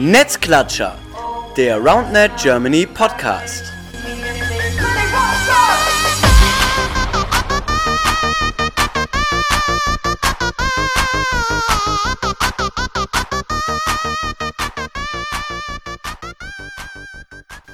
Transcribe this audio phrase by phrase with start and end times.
[0.00, 0.96] Netzklatscher,
[1.56, 3.64] der RoundNet Germany Podcast.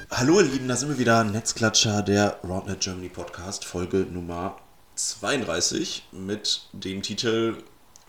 [0.09, 4.55] Hallo ihr Lieben, da sind wir wieder, Netzklatscher, der RoundNet Germany Podcast, Folge Nummer
[4.95, 7.57] 32 mit dem Titel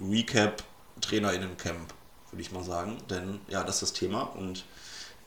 [0.00, 0.62] Recap
[1.02, 1.92] Trainerinnencamp,
[2.36, 2.98] würde ich mal sagen.
[3.08, 4.64] Denn ja, das ist das Thema und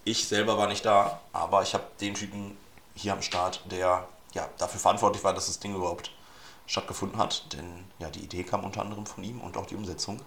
[0.05, 2.55] ich selber war nicht da, aber ich habe den Typen
[2.95, 6.11] hier am Start, der ja, dafür verantwortlich war, dass das Ding überhaupt
[6.67, 7.51] stattgefunden hat.
[7.53, 10.21] Denn ja, die Idee kam unter anderem von ihm und auch die Umsetzung.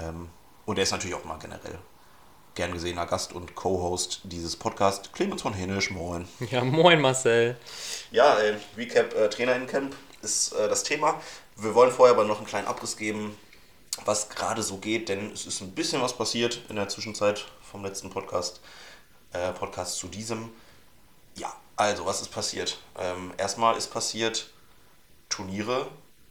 [0.00, 0.30] Ähm,
[0.64, 1.78] und er ist natürlich auch mal generell
[2.54, 5.90] gern gesehener Gast und Co-Host dieses Podcasts, Clemens von Henisch.
[5.90, 6.26] Moin.
[6.50, 7.56] Ja, moin Marcel.
[8.10, 11.20] Ja, äh, Recap äh, Trainerinnencamp ist äh, das Thema.
[11.56, 13.36] Wir wollen vorher aber noch einen kleinen Abriss geben,
[14.04, 17.84] was gerade so geht, denn es ist ein bisschen was passiert in der Zwischenzeit vom
[17.84, 18.60] letzten Podcast,
[19.32, 20.50] äh, Podcast zu diesem.
[21.34, 22.78] Ja, also was ist passiert?
[22.98, 24.50] Ähm, erstmal ist passiert,
[25.28, 25.86] Turniere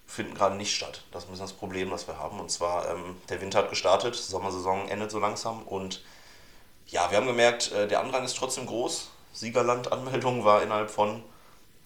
[0.08, 1.04] finden gerade nicht statt.
[1.12, 2.40] Das ist ein bisschen das Problem, das wir haben.
[2.40, 6.04] Und zwar, ähm, der Winter hat gestartet, Sommersaison endet so langsam und
[6.88, 9.10] ja, wir haben gemerkt, äh, der Andrang ist trotzdem groß.
[9.34, 11.24] Siegerland-Anmeldung war innerhalb von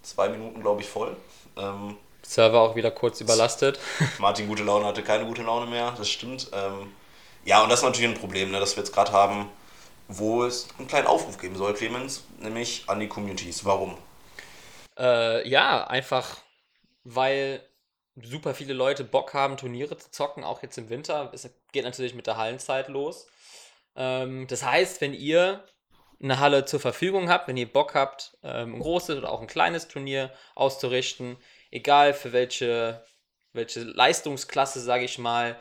[0.04, 1.16] zwei Minuten, glaube ich, voll.
[1.58, 1.98] Ähm,
[2.30, 3.80] Server auch wieder kurz überlastet.
[4.20, 6.52] Martin gute Laune hatte keine gute Laune mehr, das stimmt.
[6.54, 6.94] Ähm,
[7.44, 9.50] ja, und das ist natürlich ein Problem, ne, das wir jetzt gerade haben,
[10.08, 13.66] wo es einen kleinen Aufruf geben soll, Clemens, nämlich an die Communities.
[13.66, 13.98] Warum?
[14.98, 16.38] Äh, ja, einfach
[17.04, 17.68] weil
[18.22, 21.32] super viele Leute Bock haben, Turniere zu zocken, auch jetzt im Winter.
[21.34, 23.26] Es geht natürlich mit der Hallenzeit los.
[23.96, 25.64] Ähm, das heißt, wenn ihr
[26.22, 29.48] eine Halle zur Verfügung habt, wenn ihr Bock habt, ähm, ein großes oder auch ein
[29.48, 31.38] kleines Turnier auszurichten,
[31.72, 33.04] egal für welche,
[33.54, 35.58] welche Leistungsklasse, sage ich mal,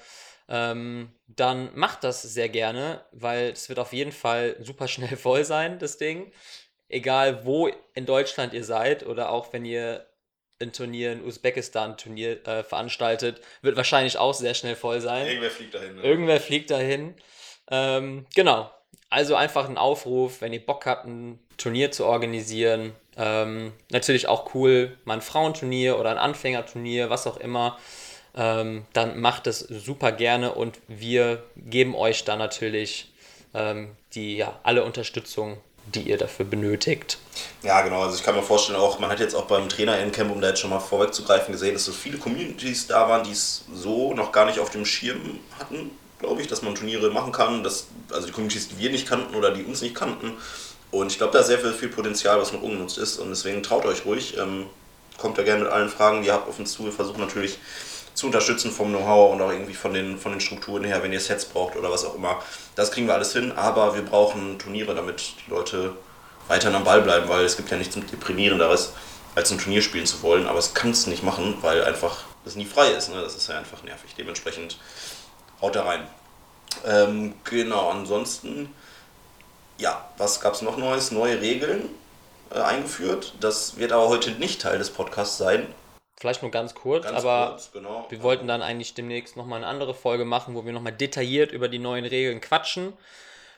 [0.48, 5.44] ähm, dann macht das sehr gerne, weil es wird auf jeden Fall super schnell voll
[5.44, 6.32] sein, das Ding.
[6.88, 10.06] Egal wo in Deutschland ihr seid oder auch wenn ihr
[10.60, 15.26] ein Turnier in Usbekistan Turnier äh, veranstaltet, wird wahrscheinlich auch sehr schnell voll sein.
[15.26, 15.94] Irgendwer fliegt dahin.
[15.96, 16.02] Ne?
[16.02, 17.14] Irgendwer fliegt dahin.
[17.70, 18.70] Ähm, genau.
[19.10, 22.92] Also einfach ein Aufruf, wenn ihr Bock habt, ein Turnier zu organisieren.
[23.16, 27.78] Ähm, natürlich auch cool, mal ein Frauenturnier oder ein Anfängerturnier, was auch immer.
[28.34, 33.12] Ähm, dann macht es super gerne und wir geben euch da natürlich
[33.54, 35.58] ähm, die, ja, alle Unterstützung,
[35.94, 37.18] die ihr dafür benötigt.
[37.62, 38.02] Ja, genau.
[38.02, 40.40] Also ich kann mir vorstellen, auch man hat jetzt auch beim Trainer in Camp, um
[40.40, 44.14] da jetzt schon mal vorwegzugreifen, gesehen, dass so viele Communities da waren, die es so
[44.14, 45.90] noch gar nicht auf dem Schirm hatten,
[46.20, 47.64] glaube ich, dass man Turniere machen kann.
[47.64, 50.34] Dass, also die Communities, die wir nicht kannten oder die uns nicht kannten.
[50.90, 53.18] Und ich glaube, da ist sehr viel, Potenzial, was noch ungenutzt ist.
[53.18, 54.36] Und deswegen traut euch ruhig.
[54.38, 54.66] Ähm,
[55.18, 56.84] kommt da gerne mit allen Fragen, die ihr habt, auf uns zu.
[56.84, 57.58] Wir versuchen natürlich
[58.14, 61.20] zu unterstützen vom Know-how und auch irgendwie von den, von den Strukturen her, wenn ihr
[61.20, 62.42] Sets braucht oder was auch immer.
[62.74, 65.92] Das kriegen wir alles hin, aber wir brauchen Turniere, damit die Leute
[66.48, 68.92] weiterhin am Ball bleiben, weil es gibt ja nichts deprimierenderes,
[69.36, 72.56] als ein Turnier spielen zu wollen, aber es kann es nicht machen, weil einfach das
[72.56, 73.10] nie frei ist.
[73.10, 73.20] Ne?
[73.20, 74.14] Das ist ja einfach nervig.
[74.16, 74.78] Dementsprechend
[75.60, 76.06] haut da rein.
[76.84, 78.74] Ähm, genau, ansonsten,
[79.78, 81.10] ja, was gab es noch Neues?
[81.12, 81.88] Neue Regeln
[82.50, 83.34] äh, eingeführt.
[83.40, 85.66] Das wird aber heute nicht Teil des Podcasts sein.
[86.16, 88.06] Vielleicht nur ganz kurz, Ganz aber kurz, genau.
[88.08, 91.68] wir wollten dann eigentlich demnächst nochmal eine andere Folge machen, wo wir nochmal detailliert über
[91.68, 92.92] die neuen Regeln quatschen.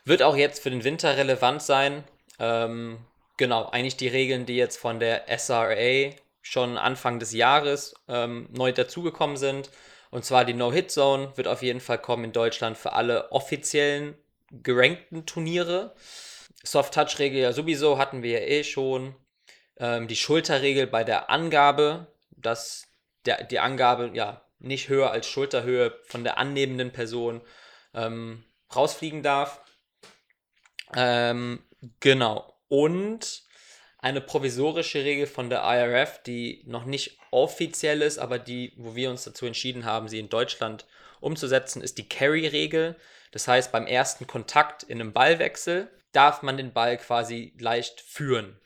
[0.04, 2.04] Wird auch jetzt für den Winter relevant sein.
[2.38, 2.98] Ähm,
[3.38, 8.72] genau, eigentlich die Regeln, die jetzt von der SRA schon Anfang des Jahres ähm, neu
[8.72, 9.70] dazugekommen sind.
[10.10, 14.18] Und zwar die No-Hit-Zone wird auf jeden Fall kommen in Deutschland für alle offiziellen
[14.50, 15.94] gerankten Turniere.
[16.62, 19.14] Soft-Touch-Regel ja sowieso hatten wir ja eh schon.
[19.78, 22.86] Ähm, die Schulterregel bei der Angabe, dass
[23.24, 27.40] der, die Angabe ja nicht höher als Schulterhöhe von der annehmenden Person
[27.94, 28.44] ähm,
[28.74, 29.60] rausfliegen darf.
[30.94, 31.62] Ähm,
[32.00, 32.54] genau.
[32.68, 33.42] Und
[33.98, 39.10] eine provisorische Regel von der IRF, die noch nicht offiziell ist, aber die, wo wir
[39.10, 40.86] uns dazu entschieden haben, sie in Deutschland
[41.20, 42.96] umzusetzen, ist die Carry-Regel.
[43.30, 48.58] Das heißt, beim ersten Kontakt in einem Ballwechsel darf man den Ball quasi leicht führen.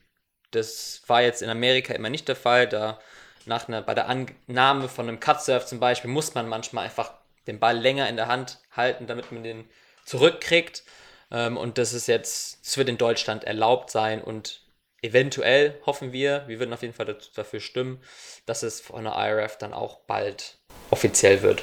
[0.50, 2.69] Das war jetzt in Amerika immer nicht der Fall.
[2.69, 2.99] Da
[3.46, 7.12] nach einer, bei der Annahme von einem Cutsurf zum Beispiel muss man manchmal einfach
[7.46, 9.69] den Ball länger in der Hand halten, damit man den
[10.06, 10.84] zurückkriegt.
[11.31, 14.62] Ähm, und das ist jetzt, es wird in Deutschland erlaubt sein und
[15.02, 18.02] eventuell hoffen wir, wir würden auf jeden Fall dafür stimmen,
[18.46, 20.56] dass es von der IRF dann auch bald
[20.90, 21.62] offiziell wird.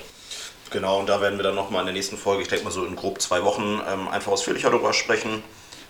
[0.71, 2.85] Genau, und da werden wir dann nochmal in der nächsten Folge, ich denke mal so
[2.85, 5.43] in grob zwei Wochen, ähm, einfach ausführlicher darüber sprechen,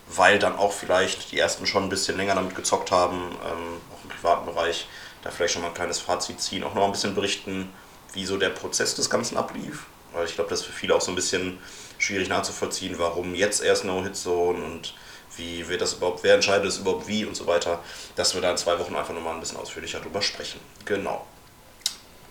[0.07, 4.03] weil dann auch vielleicht die ersten schon ein bisschen länger damit gezockt haben, ähm, auch
[4.03, 4.87] im privaten Bereich,
[5.21, 7.71] da vielleicht schon mal ein kleines Fazit ziehen, auch noch ein bisschen berichten,
[8.13, 9.85] wie so der Prozess des Ganzen ablief.
[10.13, 11.59] Weil ich glaube, das ist für viele auch so ein bisschen
[11.99, 14.95] schwierig nachzuvollziehen, warum jetzt erst No-Hit-Zone und
[15.37, 17.79] wie wird das überhaupt, wer entscheidet es überhaupt wie und so weiter,
[18.15, 20.59] dass wir da in zwei Wochen einfach nochmal ein bisschen ausführlicher drüber sprechen.
[20.85, 21.25] Genau.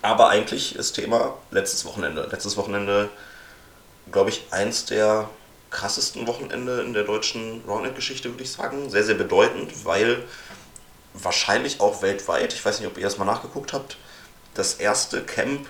[0.01, 2.27] Aber eigentlich ist Thema letztes Wochenende.
[2.31, 3.09] Letztes Wochenende,
[4.11, 5.29] glaube ich, eins der
[5.69, 8.89] krassesten Wochenende in der deutschen Roundnet-Geschichte, würde ich sagen.
[8.89, 10.23] Sehr, sehr bedeutend, weil
[11.13, 13.97] wahrscheinlich auch weltweit, ich weiß nicht, ob ihr das mal nachgeguckt habt,
[14.53, 15.67] das erste Camp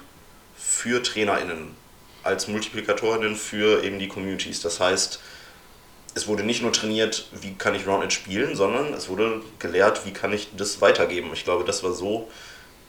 [0.55, 1.75] für TrainerInnen
[2.23, 4.61] als Multiplikatorinnen für eben die Communities.
[4.61, 5.19] Das heißt,
[6.13, 10.13] es wurde nicht nur trainiert, wie kann ich Roundnet spielen, sondern es wurde gelehrt, wie
[10.13, 11.31] kann ich das weitergeben.
[11.33, 12.29] Ich glaube, das war so,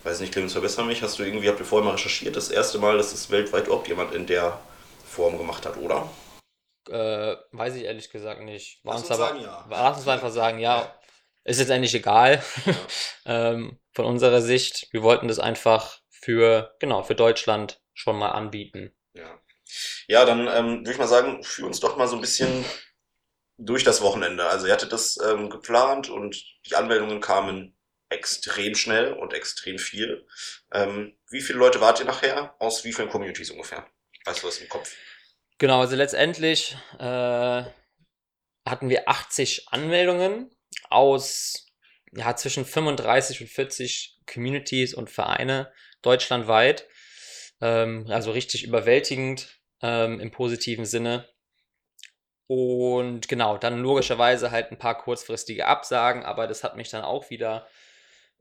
[0.05, 2.79] weiß nicht, Clemens, verbessere mich, hast du irgendwie, habt ihr vorher mal recherchiert, das erste
[2.79, 4.61] Mal, dass es weltweit überhaupt jemand in der
[5.05, 6.11] Form gemacht hat, oder?
[6.89, 8.81] Äh, weiß ich ehrlich gesagt nicht.
[8.83, 9.67] Lass uns uns aber, sagen, ja.
[9.71, 10.95] Lass uns einfach sagen, ja.
[11.45, 12.43] Ist jetzt eigentlich egal.
[13.27, 18.95] ähm, von unserer Sicht, wir wollten das einfach für, genau, für Deutschland schon mal anbieten.
[19.15, 19.41] Ja,
[20.07, 22.65] ja dann ähm, würde ich mal sagen, führ uns doch mal so ein bisschen
[23.59, 24.47] durch das Wochenende.
[24.47, 27.77] Also ihr hattet das ähm, geplant und die Anmeldungen kamen
[28.13, 30.27] extrem schnell und extrem viel.
[30.73, 32.55] Ähm, wie viele Leute wart ihr nachher?
[32.59, 33.87] Aus wie vielen Communities ungefähr?
[34.25, 34.95] Weißt du was im Kopf?
[35.59, 37.63] Genau, also letztendlich äh,
[38.65, 40.51] hatten wir 80 Anmeldungen
[40.91, 41.67] aus
[42.13, 45.73] ja, zwischen 35 und 40 Communities und Vereine
[46.03, 46.87] deutschlandweit.
[47.61, 51.29] Ähm, also richtig überwältigend ähm, im positiven Sinne.
[52.47, 57.31] Und genau, dann logischerweise halt ein paar kurzfristige Absagen, aber das hat mich dann auch
[57.31, 57.67] wieder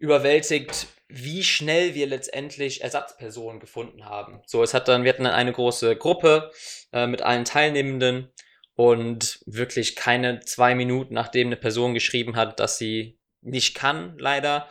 [0.01, 4.41] überwältigt, wie schnell wir letztendlich Ersatzpersonen gefunden haben.
[4.47, 6.51] So, es hat dann, wir hatten dann eine große Gruppe
[6.91, 8.31] äh, mit allen Teilnehmenden
[8.75, 14.67] und wirklich keine zwei Minuten, nachdem eine Person geschrieben hat, dass sie nicht kann, leider,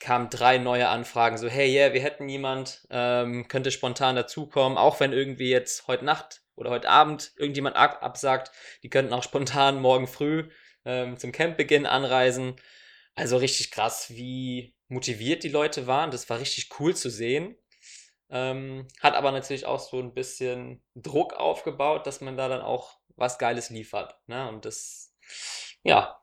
[0.00, 1.36] kamen drei neue Anfragen.
[1.36, 6.06] So, hey, yeah, wir hätten jemand, ähm, könnte spontan dazukommen, auch wenn irgendwie jetzt heute
[6.06, 8.52] Nacht oder heute Abend irgendjemand ab absagt,
[8.82, 10.48] die könnten auch spontan morgen früh
[10.86, 12.56] ähm, zum Campbeginn anreisen.
[13.14, 16.10] Also richtig krass, wie motiviert die Leute waren.
[16.10, 17.56] Das war richtig cool zu sehen.
[18.30, 22.98] Ähm, hat aber natürlich auch so ein bisschen Druck aufgebaut, dass man da dann auch
[23.16, 24.16] was Geiles liefert.
[24.26, 24.48] Ne?
[24.48, 25.14] Und das,
[25.82, 26.18] ja,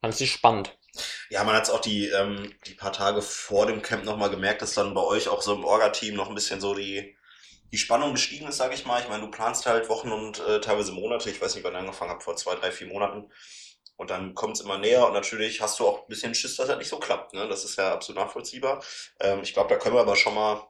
[0.00, 0.76] fand ich spannend.
[1.30, 4.60] Ja, man hat es auch die, ähm, die paar Tage vor dem Camp nochmal gemerkt,
[4.60, 7.16] dass dann bei euch auch so im Orga-Team noch ein bisschen so die,
[7.70, 9.00] die Spannung gestiegen ist, sage ich mal.
[9.00, 11.30] Ich meine, du planst halt Wochen und äh, teilweise Monate.
[11.30, 13.30] Ich weiß nicht, wann ich angefangen habe, vor zwei, drei, vier Monaten.
[14.02, 16.66] Und dann kommt es immer näher und natürlich hast du auch ein bisschen Schiss, dass
[16.66, 17.34] das nicht so klappt.
[17.34, 17.46] Ne?
[17.46, 18.82] Das ist ja absolut nachvollziehbar.
[19.20, 20.66] Ähm, ich glaube, da können wir aber schon mal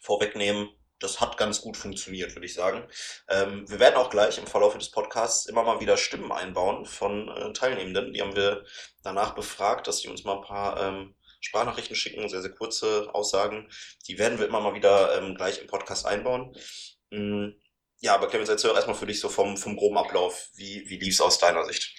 [0.00, 2.88] vorwegnehmen, das hat ganz gut funktioniert, würde ich sagen.
[3.28, 7.28] Ähm, wir werden auch gleich im Verlauf des Podcasts immer mal wieder Stimmen einbauen von
[7.28, 8.14] äh, Teilnehmenden.
[8.14, 8.64] Die haben wir
[9.02, 13.68] danach befragt, dass sie uns mal ein paar ähm, Sprachnachrichten schicken, sehr, sehr kurze Aussagen.
[14.08, 16.56] Die werden wir immer mal wieder ähm, gleich im Podcast einbauen.
[17.10, 17.48] Mm,
[17.98, 20.48] ja, aber Clemens, erzähl erstmal für dich so vom, vom groben Ablauf.
[20.54, 21.94] Wie, wie lief es aus deiner Sicht?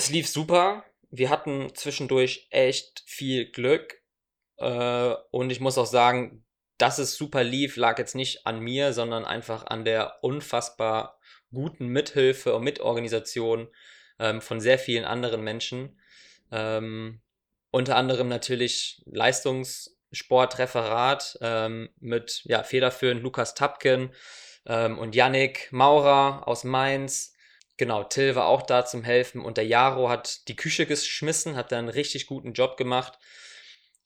[0.00, 0.84] Es lief super.
[1.10, 4.00] Wir hatten zwischendurch echt viel Glück.
[4.56, 6.42] Äh, und ich muss auch sagen,
[6.78, 11.20] dass es super lief, lag jetzt nicht an mir, sondern einfach an der unfassbar
[11.52, 13.68] guten Mithilfe und Mitorganisation
[14.18, 16.00] ähm, von sehr vielen anderen Menschen.
[16.50, 17.20] Ähm,
[17.70, 24.14] unter anderem natürlich Leistungssportreferat ähm, mit federführend Lukas Tapken
[24.64, 27.34] ähm, und Yannick Maurer aus Mainz.
[27.80, 31.72] Genau, Till war auch da zum Helfen und der Jaro hat die Küche geschmissen, hat
[31.72, 33.18] da einen richtig guten Job gemacht.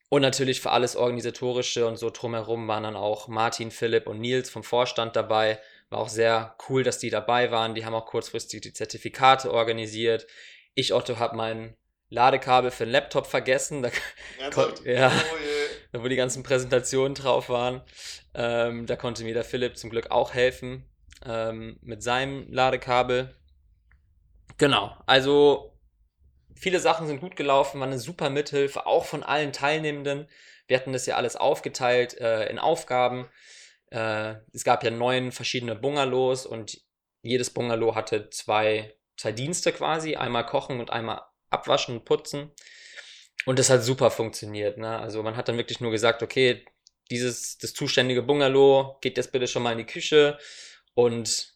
[0.09, 4.49] Und natürlich für alles Organisatorische und so drumherum waren dann auch Martin, Philipp und Nils
[4.49, 5.59] vom Vorstand dabei.
[5.91, 7.75] War auch sehr cool, dass die dabei waren.
[7.75, 10.29] Die haben auch kurzfristig die Zertifikate organisiert.
[10.75, 11.77] Ich, Otto, habe mein
[12.11, 13.83] Ladekabel für den Laptop vergessen.
[13.83, 13.91] Da,
[14.85, 15.11] ja,
[15.93, 17.83] oh wo die ganzen Präsentationen drauf waren.
[18.35, 20.85] Ähm, da konnte mir der Philipp zum Glück auch helfen
[21.27, 23.35] ähm, mit seinem Ladekabel.
[24.59, 25.75] Genau, also
[26.55, 30.29] viele Sachen sind gut gelaufen, war eine super Mithilfe, auch von allen Teilnehmenden.
[30.67, 33.29] Wir hatten das ja alles aufgeteilt äh, in Aufgaben.
[33.91, 36.81] Äh, es gab ja neun verschiedene Bungalows und
[37.23, 42.51] jedes Bungalow hatte zwei, zwei Dienste quasi, einmal kochen und einmal abwaschen und putzen.
[43.47, 44.79] Und das hat super funktioniert.
[44.79, 44.99] Ne?
[44.99, 46.65] Also man hat dann wirklich nur gesagt, okay,
[47.11, 50.39] dieses, das zuständige Bungalow geht jetzt bitte schon mal in die Küche
[50.95, 51.54] und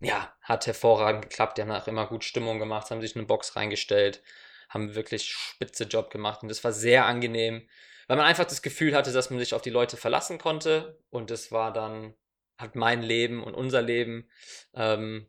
[0.00, 1.58] ja, hat hervorragend geklappt.
[1.58, 4.22] Die haben auch immer gut Stimmung gemacht, haben sich eine Box reingestellt,
[4.68, 7.68] haben wirklich spitze Job gemacht und das war sehr angenehm,
[8.08, 11.30] weil man einfach das Gefühl hatte, dass man sich auf die Leute verlassen konnte und
[11.30, 12.14] das war dann,
[12.58, 14.28] hat mein Leben und unser Leben
[14.74, 15.28] ähm,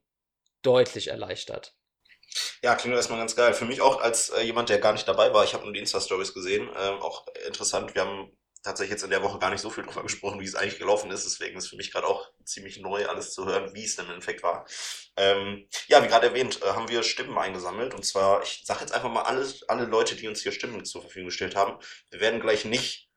[0.62, 1.76] deutlich erleichtert.
[2.62, 3.54] Ja, klingt erstmal ganz geil.
[3.54, 5.80] Für mich auch als äh, jemand, der gar nicht dabei war, ich habe nur die
[5.80, 7.96] Insta-Stories gesehen, äh, auch interessant.
[7.96, 8.32] Wir haben
[8.68, 11.10] tatsächlich jetzt in der Woche gar nicht so viel drüber gesprochen, wie es eigentlich gelaufen
[11.10, 11.26] ist.
[11.26, 14.12] Deswegen ist für mich gerade auch ziemlich neu, alles zu hören, wie es denn im
[14.12, 14.66] Endeffekt war.
[15.16, 17.94] Ähm, ja, wie gerade erwähnt, äh, haben wir Stimmen eingesammelt.
[17.94, 21.02] Und zwar, ich sage jetzt einfach mal alle, alle Leute, die uns hier Stimmen zur
[21.02, 21.80] Verfügung gestellt haben.
[22.12, 23.10] Wir werden gleich nicht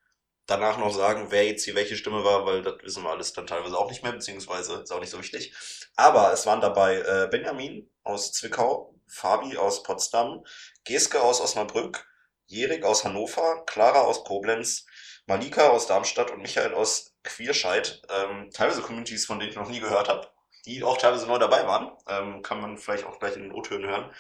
[0.47, 3.47] danach noch sagen, wer jetzt hier welche Stimme war, weil das wissen wir alles dann
[3.47, 5.55] teilweise auch nicht mehr, beziehungsweise ist auch nicht so wichtig.
[5.97, 10.45] Aber es waren dabei äh, Benjamin aus Zwickau, Fabi aus Potsdam,
[10.85, 12.07] Geske aus Osnabrück,
[12.47, 14.87] Jerik aus Hannover, Clara aus Koblenz,
[15.31, 18.03] Malika aus Darmstadt und Michael aus Quierscheid.
[18.11, 20.27] Ähm, teilweise Communities, von denen ich noch nie gehört habe,
[20.67, 21.93] die auch teilweise neu dabei waren.
[22.09, 24.11] Ähm, kann man vielleicht auch gleich in den O-Tönen hören,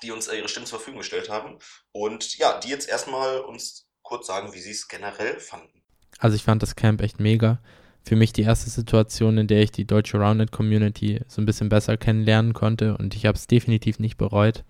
[0.00, 1.58] die uns äh, ihre Stimmen zur Verfügung gestellt haben.
[1.90, 5.82] Und ja, die jetzt erstmal uns kurz sagen, wie sie es generell fanden.
[6.20, 7.58] Also ich fand das Camp echt mega.
[8.04, 11.68] Für mich die erste Situation, in der ich die deutsche Rounded Community so ein bisschen
[11.68, 14.62] besser kennenlernen konnte und ich habe es definitiv nicht bereut.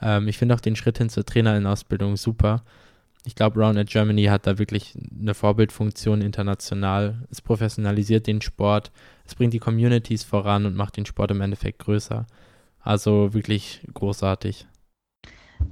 [0.00, 2.62] Ähm, ich finde auch den Schritt hin zur Trainerinnenausbildung super
[3.24, 7.26] ich glaube, Roundnet Germany hat da wirklich eine Vorbildfunktion international.
[7.30, 8.90] Es professionalisiert den Sport,
[9.26, 12.26] es bringt die Communities voran und macht den Sport im Endeffekt größer.
[12.80, 14.66] Also wirklich großartig.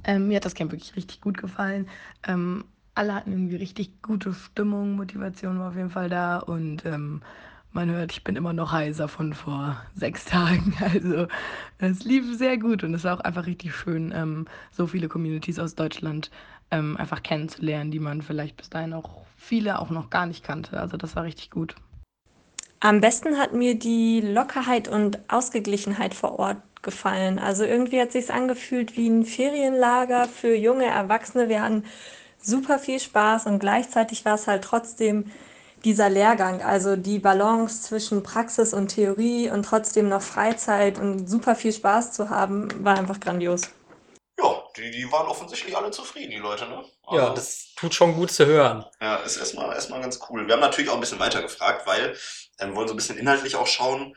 [0.03, 1.87] Ähm, mir hat das Camp wirklich richtig gut gefallen.
[2.27, 7.21] Ähm, alle hatten irgendwie richtig gute Stimmung, Motivation war auf jeden Fall da und ähm,
[7.71, 10.73] man hört, ich bin immer noch heiser von vor sechs Tagen.
[10.81, 11.27] Also
[11.77, 15.59] es lief sehr gut und es war auch einfach richtig schön, ähm, so viele Communities
[15.59, 16.31] aus Deutschland
[16.71, 20.79] ähm, einfach kennenzulernen, die man vielleicht bis dahin auch viele auch noch gar nicht kannte.
[20.79, 21.75] Also das war richtig gut.
[22.79, 27.39] Am besten hat mir die Lockerheit und Ausgeglichenheit vor Ort gefallen.
[27.39, 31.49] Also irgendwie hat sich angefühlt wie ein Ferienlager für junge Erwachsene.
[31.49, 31.83] Wir hatten
[32.39, 35.25] super viel Spaß und gleichzeitig war es halt trotzdem
[35.83, 41.55] dieser Lehrgang, also die Balance zwischen Praxis und Theorie und trotzdem noch Freizeit und super
[41.55, 43.69] viel Spaß zu haben, war einfach grandios.
[44.77, 46.85] Die, die waren offensichtlich alle zufrieden, die Leute, ne?
[47.03, 48.85] Also, ja, das tut schon gut zu hören.
[49.01, 50.47] Ja, ist erstmal, erstmal ganz cool.
[50.47, 52.15] Wir haben natürlich auch ein bisschen weiter gefragt, weil
[52.59, 54.15] ähm, wir wollen so ein bisschen inhaltlich auch schauen.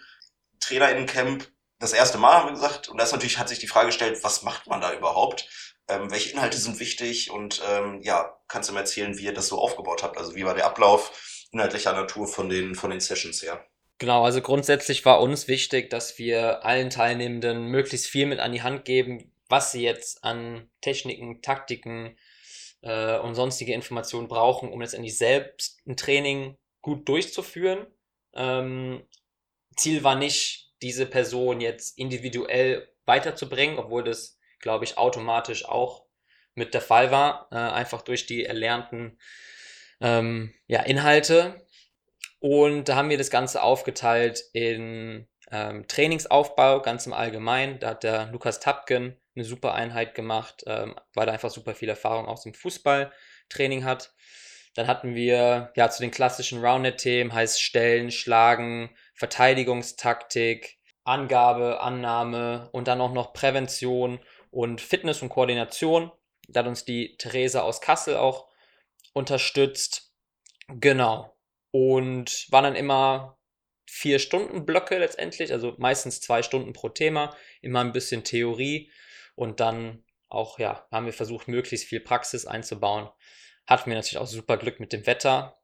[0.61, 1.49] TrainerInnen-Camp,
[1.79, 4.23] das erste Mal haben wir gesagt, und da ist natürlich, hat sich die Frage gestellt,
[4.23, 5.49] was macht man da überhaupt?
[5.89, 7.31] Ähm, welche Inhalte sind wichtig?
[7.31, 10.19] Und ähm, ja, kannst du mir erzählen, wie ihr das so aufgebaut habt?
[10.19, 13.65] Also wie war der Ablauf inhaltlicher Natur von den, von den Sessions her?
[13.99, 18.63] Genau, also grundsätzlich war uns wichtig, dass wir allen Teilnehmenden möglichst viel mit an die
[18.63, 22.17] Hand geben, was sie jetzt an Techniken, Taktiken
[22.83, 27.87] äh, und sonstige Informationen brauchen, um letztendlich selbst ein Training gut durchzuführen.
[28.35, 29.07] Ähm,
[29.77, 36.07] Ziel war nicht, diese Person jetzt individuell weiterzubringen, obwohl das, glaube ich, automatisch auch
[36.55, 39.19] mit der Fall war, äh, einfach durch die erlernten
[40.01, 41.67] ähm, ja, Inhalte.
[42.39, 47.79] Und da haben wir das Ganze aufgeteilt in ähm, Trainingsaufbau ganz im Allgemeinen.
[47.79, 51.89] Da hat der Lukas Tapken eine super Einheit gemacht, ähm, weil er einfach super viel
[51.89, 54.13] Erfahrung aus dem Fußballtraining hat.
[54.75, 62.87] Dann hatten wir ja zu den klassischen Roundnet-Themen, heißt Stellen, Schlagen, Verteidigungstaktik, Angabe, Annahme und
[62.87, 66.13] dann auch noch Prävention und Fitness und Koordination.
[66.49, 68.49] Da hat uns die Theresa aus Kassel auch
[69.13, 70.13] unterstützt.
[70.69, 71.37] Genau.
[71.73, 73.40] Und waren dann immer
[73.91, 78.91] vier Stunden Blöcke letztendlich, also meistens zwei Stunden pro Thema, immer ein bisschen Theorie
[79.35, 83.11] und dann auch, ja, haben wir versucht, möglichst viel Praxis einzubauen.
[83.67, 85.59] Hatten wir natürlich auch super Glück mit dem Wetter.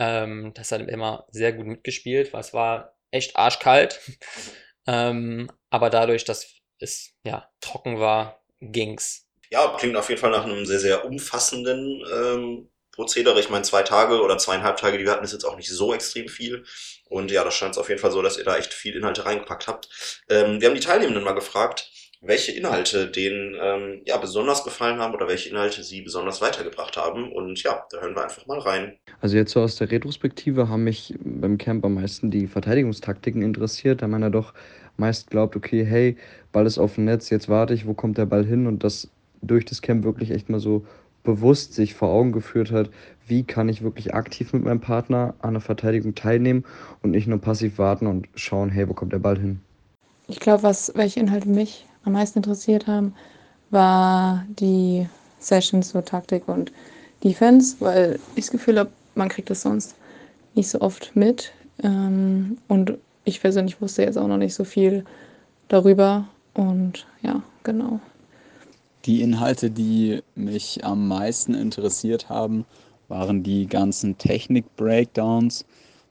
[0.00, 4.00] Ähm, das hat immer sehr gut mitgespielt, weil es war echt arschkalt.
[4.88, 9.28] ähm, aber dadurch, dass es ja trocken war, ging's.
[9.50, 13.38] Ja, klingt auf jeden Fall nach einem sehr, sehr umfassenden ähm, Prozedere.
[13.40, 15.92] Ich meine, zwei Tage oder zweieinhalb Tage, die wir hatten, ist jetzt auch nicht so
[15.92, 16.64] extrem viel.
[17.08, 19.24] Und ja, das scheint es auf jeden Fall so, dass ihr da echt viel Inhalte
[19.24, 19.88] reingepackt habt.
[20.28, 21.90] Ähm, wir haben die Teilnehmenden mal gefragt,
[22.26, 27.30] welche Inhalte denen ähm, ja, besonders gefallen haben oder welche Inhalte sie besonders weitergebracht haben.
[27.32, 28.96] Und ja, da hören wir einfach mal rein.
[29.20, 34.02] Also jetzt so aus der Retrospektive haben mich beim Camp am meisten die Verteidigungstaktiken interessiert,
[34.02, 34.54] da man ja doch
[34.96, 36.16] meist glaubt, okay, hey,
[36.52, 38.66] Ball ist auf dem Netz, jetzt warte ich, wo kommt der Ball hin?
[38.66, 39.10] Und das
[39.42, 40.86] durch das Camp wirklich echt mal so
[41.24, 42.90] bewusst sich vor Augen geführt hat,
[43.26, 46.64] wie kann ich wirklich aktiv mit meinem Partner an der Verteidigung teilnehmen
[47.02, 49.60] und nicht nur passiv warten und schauen, hey, wo kommt der Ball hin?
[50.28, 53.14] Ich glaube, was welche Inhalte mich am meisten interessiert haben,
[53.70, 55.06] war die
[55.38, 56.72] Sessions zur Taktik und
[57.22, 59.96] Defense, weil ich das Gefühl habe, man kriegt das sonst
[60.54, 61.52] nicht so oft mit.
[61.82, 65.04] Ähm, und ich persönlich wusste jetzt auch noch nicht so viel
[65.68, 66.28] darüber.
[66.52, 68.00] Und ja, genau.
[69.04, 72.64] Die Inhalte, die mich am meisten interessiert haben,
[73.08, 75.66] waren die ganzen Technik-Breakdowns,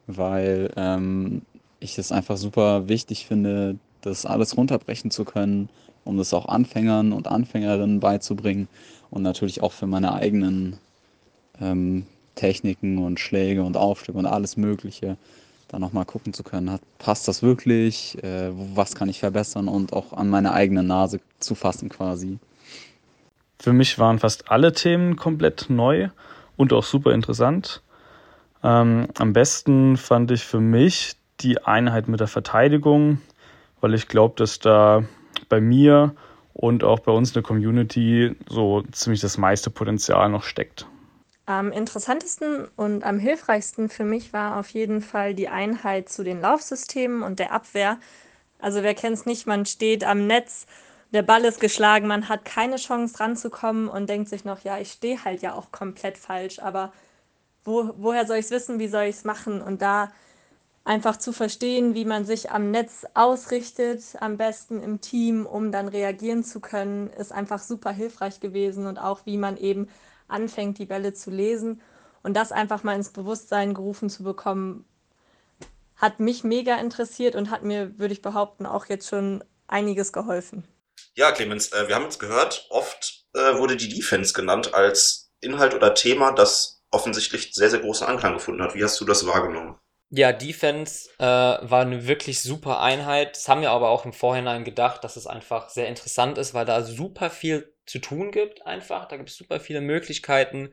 [0.06, 1.42] weil ähm,
[1.80, 5.70] ich es einfach super wichtig finde, das alles runterbrechen zu können,
[6.04, 8.68] um das auch Anfängern und Anfängerinnen beizubringen
[9.10, 10.78] und natürlich auch für meine eigenen
[11.60, 15.18] ähm, Techniken und Schläge und Aufschläge und alles Mögliche
[15.68, 19.94] dann nochmal gucken zu können, hat, passt das wirklich, äh, was kann ich verbessern und
[19.94, 22.38] auch an meine eigene Nase zu fassen quasi.
[23.64, 26.10] Für mich waren fast alle Themen komplett neu
[26.58, 27.82] und auch super interessant.
[28.62, 33.22] Ähm, am besten fand ich für mich die Einheit mit der Verteidigung,
[33.80, 35.06] weil ich glaube, dass da
[35.48, 36.14] bei mir
[36.54, 40.86] und auch bei uns in der Community so ziemlich das meiste Potenzial noch steckt.
[41.46, 46.42] Am interessantesten und am hilfreichsten für mich war auf jeden Fall die Einheit zu den
[46.42, 47.98] Laufsystemen und der Abwehr.
[48.60, 50.68] Also wer kennt es nicht, man steht am Netz,
[51.14, 54.92] der Ball ist geschlagen, man hat keine Chance ranzukommen und denkt sich noch, ja, ich
[54.92, 56.92] stehe halt ja auch komplett falsch, aber
[57.64, 59.62] wo, woher soll ich es wissen, wie soll ich es machen?
[59.62, 60.12] Und da
[60.84, 65.88] einfach zu verstehen, wie man sich am Netz ausrichtet, am besten im Team, um dann
[65.88, 69.88] reagieren zu können, ist einfach super hilfreich gewesen und auch wie man eben
[70.28, 71.82] anfängt, die Bälle zu lesen.
[72.24, 74.86] Und das einfach mal ins Bewusstsein gerufen zu bekommen,
[75.96, 80.64] hat mich mega interessiert und hat mir, würde ich behaupten, auch jetzt schon einiges geholfen.
[81.16, 85.74] Ja, Clemens, äh, wir haben jetzt gehört, oft äh, wurde die Defense genannt als Inhalt
[85.74, 88.76] oder Thema, das offensichtlich sehr, sehr großen Anklang gefunden hat.
[88.76, 89.78] Wie hast du das wahrgenommen?
[90.10, 93.36] Ja, Defense äh, war eine wirklich super Einheit.
[93.36, 96.66] Das haben wir aber auch im Vorhinein gedacht, dass es einfach sehr interessant ist, weil
[96.66, 99.08] da super viel zu tun gibt einfach.
[99.08, 100.70] Da gibt es super viele Möglichkeiten,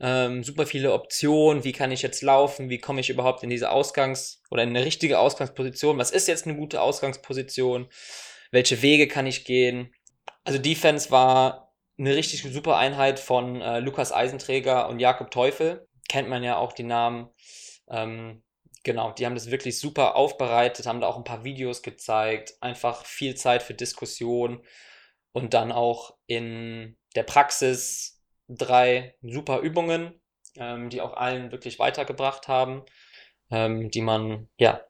[0.00, 1.62] ähm, super viele Optionen.
[1.62, 2.68] Wie kann ich jetzt laufen?
[2.68, 5.98] Wie komme ich überhaupt in diese Ausgangs- oder in eine richtige Ausgangsposition?
[5.98, 7.88] Was ist jetzt eine gute Ausgangsposition?
[8.54, 9.92] Welche Wege kann ich gehen?
[10.44, 15.86] Also Defense war eine richtig super Einheit von äh, Lukas Eisenträger und Jakob Teufel.
[16.08, 17.28] Kennt man ja auch die Namen.
[17.88, 18.44] Ähm,
[18.84, 23.06] Genau, die haben das wirklich super aufbereitet, haben da auch ein paar Videos gezeigt, einfach
[23.06, 24.62] viel Zeit für Diskussion
[25.32, 30.20] und dann auch in der Praxis drei super Übungen,
[30.56, 32.84] ähm, die auch allen wirklich weitergebracht haben,
[33.50, 34.82] ähm, die man ja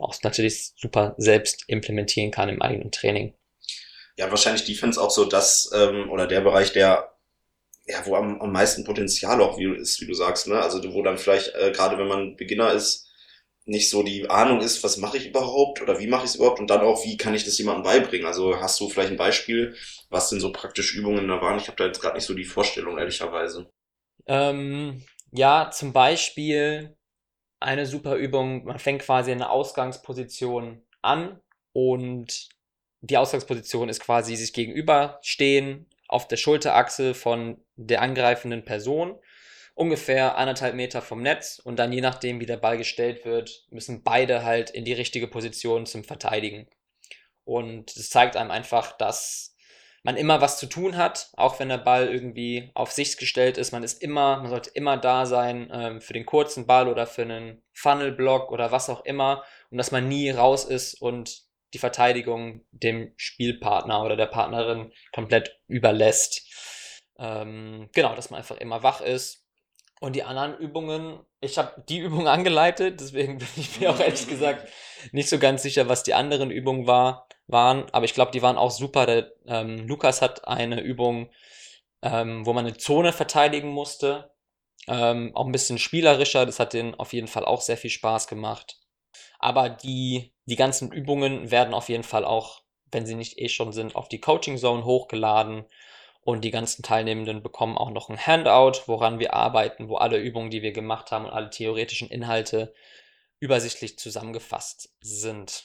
[0.00, 3.34] auch natürlich super selbst implementieren kann im eigenen Training.
[4.16, 7.10] Ja, wahrscheinlich Defense auch so das ähm, oder der Bereich, der
[7.86, 10.60] ja, wo am, am meisten Potenzial auch wie, ist, wie du sagst, ne?
[10.60, 13.08] Also wo dann vielleicht, äh, gerade wenn man Beginner ist,
[13.66, 16.60] nicht so die Ahnung ist, was mache ich überhaupt oder wie mache ich es überhaupt
[16.60, 18.26] und dann auch, wie kann ich das jemandem beibringen.
[18.26, 19.76] Also hast du vielleicht ein Beispiel,
[20.08, 21.58] was denn so praktisch Übungen da waren?
[21.58, 23.70] Ich habe da jetzt gerade nicht so die Vorstellung, ehrlicherweise.
[24.26, 26.96] Ähm, ja, zum Beispiel
[27.60, 31.40] eine super Übung, man fängt quasi eine Ausgangsposition an
[31.72, 32.48] und
[33.02, 39.18] die Ausgangsposition ist quasi sich gegenüberstehen auf der Schulterachse von der angreifenden Person
[39.74, 44.02] ungefähr anderthalb Meter vom Netz und dann je nachdem, wie der Ball gestellt wird, müssen
[44.02, 46.68] beide halt in die richtige Position zum Verteidigen.
[47.44, 49.56] Und das zeigt einem einfach, dass
[50.02, 53.72] man immer was zu tun hat, auch wenn der Ball irgendwie auf sich gestellt ist.
[53.72, 57.22] Man ist immer, man sollte immer da sein ähm, für den kurzen Ball oder für
[57.22, 61.42] einen Funnelblock oder was auch immer und dass man nie raus ist und
[61.74, 66.42] die Verteidigung dem Spielpartner oder der Partnerin komplett überlässt.
[67.18, 69.46] Ähm, genau, dass man einfach immer wach ist
[70.00, 74.28] und die anderen Übungen, ich habe die Übung angeleitet, deswegen bin ich mir auch ehrlich
[74.28, 74.68] gesagt
[75.12, 77.86] nicht so ganz sicher, was die anderen Übungen war, waren.
[77.92, 79.06] Aber ich glaube, die waren auch super.
[79.06, 81.30] Der, ähm, Lukas hat eine Übung,
[82.02, 84.30] ähm, wo man eine Zone verteidigen musste.
[84.86, 86.46] Ähm, auch ein bisschen spielerischer.
[86.46, 88.78] Das hat denen auf jeden Fall auch sehr viel Spaß gemacht.
[89.38, 93.72] Aber die, die ganzen Übungen werden auf jeden Fall auch, wenn sie nicht eh schon
[93.72, 95.64] sind, auf die Coaching Zone hochgeladen.
[96.22, 100.50] Und die ganzen Teilnehmenden bekommen auch noch ein Handout, woran wir arbeiten, wo alle Übungen,
[100.50, 102.74] die wir gemacht haben und alle theoretischen Inhalte
[103.38, 105.64] übersichtlich zusammengefasst sind.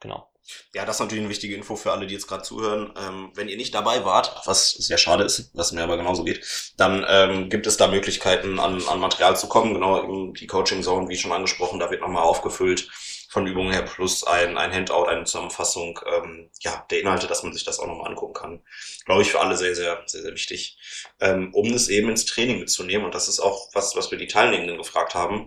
[0.00, 0.30] Genau.
[0.74, 2.92] Ja, das ist natürlich eine wichtige Info für alle, die jetzt gerade zuhören.
[2.98, 6.72] Ähm, wenn ihr nicht dabei wart, was sehr schade ist, was mir aber genauso geht,
[6.76, 9.74] dann ähm, gibt es da Möglichkeiten, an, an Material zu kommen.
[9.74, 12.88] Genau, die Coaching Zone, wie schon angesprochen, da wird nochmal aufgefüllt
[13.30, 17.52] von Übungen her plus ein, ein Handout, eine Zusammenfassung ähm, ja, der Inhalte, dass man
[17.52, 18.60] sich das auch nochmal angucken kann.
[19.04, 20.76] Glaube ich für alle sehr, sehr, sehr, sehr wichtig,
[21.20, 23.06] ähm, um es eben ins Training mitzunehmen.
[23.06, 25.46] Und das ist auch was, was wir die Teilnehmenden gefragt haben.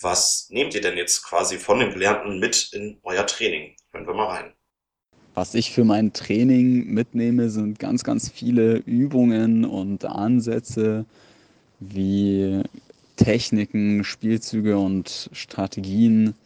[0.00, 3.74] Was nehmt ihr denn jetzt quasi von dem Gelernten mit in euer Training?
[3.92, 4.52] Hören wir mal rein.
[5.34, 11.04] Was ich für mein Training mitnehme, sind ganz, ganz viele Übungen und Ansätze
[11.80, 12.62] wie
[13.16, 16.36] Techniken, Spielzüge und Strategien,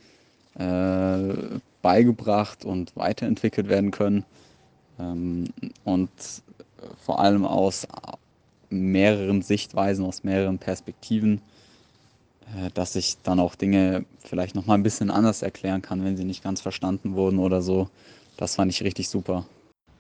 [0.59, 4.25] äh, beigebracht und weiterentwickelt werden können.
[4.99, 5.49] Ähm,
[5.85, 6.11] und
[7.05, 7.87] vor allem aus
[8.71, 11.41] mehreren Sichtweisen, aus mehreren Perspektiven,
[12.57, 16.25] äh, dass ich dann auch Dinge vielleicht nochmal ein bisschen anders erklären kann, wenn sie
[16.25, 17.89] nicht ganz verstanden wurden oder so.
[18.37, 19.47] Das fand ich richtig super.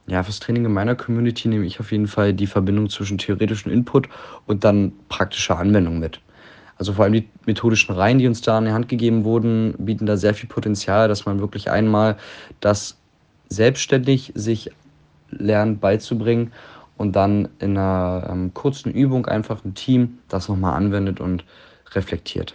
[0.07, 3.71] Ja, fürs Training in meiner Community nehme ich auf jeden Fall die Verbindung zwischen theoretischem
[3.71, 4.09] Input
[4.47, 6.21] und dann praktischer Anwendung mit.
[6.79, 10.07] Also vor allem die methodischen Reihen, die uns da an die Hand gegeben wurden, bieten
[10.07, 12.17] da sehr viel Potenzial, dass man wirklich einmal
[12.61, 12.97] das
[13.49, 14.71] selbstständig sich
[15.31, 16.53] lernt beizubringen
[16.97, 21.45] und dann in einer ähm, kurzen Übung einfach im Team das nochmal anwendet und
[21.93, 22.55] reflektiert.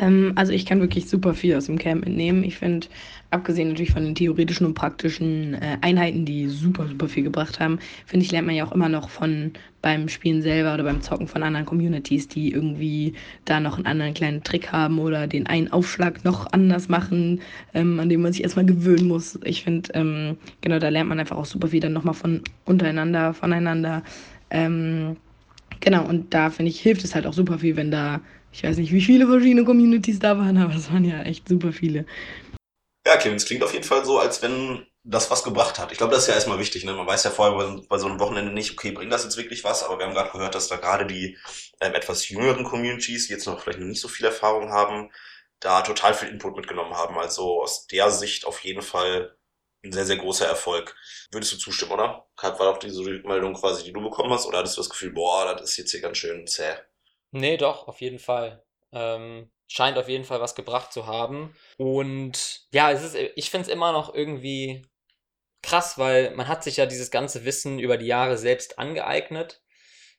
[0.00, 2.44] Ähm, also ich kann wirklich super viel aus dem Camp mitnehmen.
[2.44, 2.86] Ich finde,
[3.30, 7.78] abgesehen natürlich von den theoretischen und praktischen äh, Einheiten, die super, super viel gebracht haben,
[8.06, 11.28] finde ich, lernt man ja auch immer noch von beim Spielen selber oder beim Zocken
[11.28, 15.72] von anderen Communities, die irgendwie da noch einen anderen kleinen Trick haben oder den einen
[15.72, 17.40] Aufschlag noch anders machen,
[17.74, 19.38] ähm, an dem man sich erstmal gewöhnen muss.
[19.44, 23.34] Ich finde, ähm, genau, da lernt man einfach auch super viel dann nochmal von untereinander,
[23.34, 24.02] voneinander.
[24.50, 25.16] Ähm,
[25.80, 28.20] genau, und da finde ich, hilft es halt auch super viel, wenn da
[28.52, 31.72] ich weiß nicht, wie viele verschiedene Communities da waren, aber es waren ja echt super
[31.72, 32.06] viele.
[33.06, 35.90] Ja, Clemens, klingt auf jeden Fall so, als wenn das was gebracht hat.
[35.92, 36.84] Ich glaube, das ist ja erstmal wichtig.
[36.84, 36.92] Ne?
[36.92, 39.82] Man weiß ja vorher bei, so einem Wochenende nicht, okay, bringt das jetzt wirklich was?
[39.82, 41.38] Aber wir haben gerade gehört, dass da gerade die
[41.80, 45.10] ähm, etwas jüngeren Communities, die jetzt noch vielleicht noch nicht so viel Erfahrung haben,
[45.60, 47.16] da total viel Input mitgenommen haben.
[47.18, 49.34] Also aus der Sicht auf jeden Fall
[49.82, 50.94] ein sehr, sehr großer Erfolg.
[51.30, 52.26] Würdest du zustimmen, oder?
[52.36, 54.44] War doch diese Rückmeldung quasi, die du bekommen hast?
[54.46, 56.76] Oder hattest du das Gefühl, boah, das ist jetzt hier ganz schön zäh?
[57.30, 58.64] Nee, doch, auf jeden Fall.
[58.92, 61.54] Ähm, scheint auf jeden Fall was gebracht zu haben.
[61.76, 64.86] Und ja, es ist, ich finde es immer noch irgendwie
[65.62, 69.62] krass, weil man hat sich ja dieses ganze Wissen über die Jahre selbst angeeignet.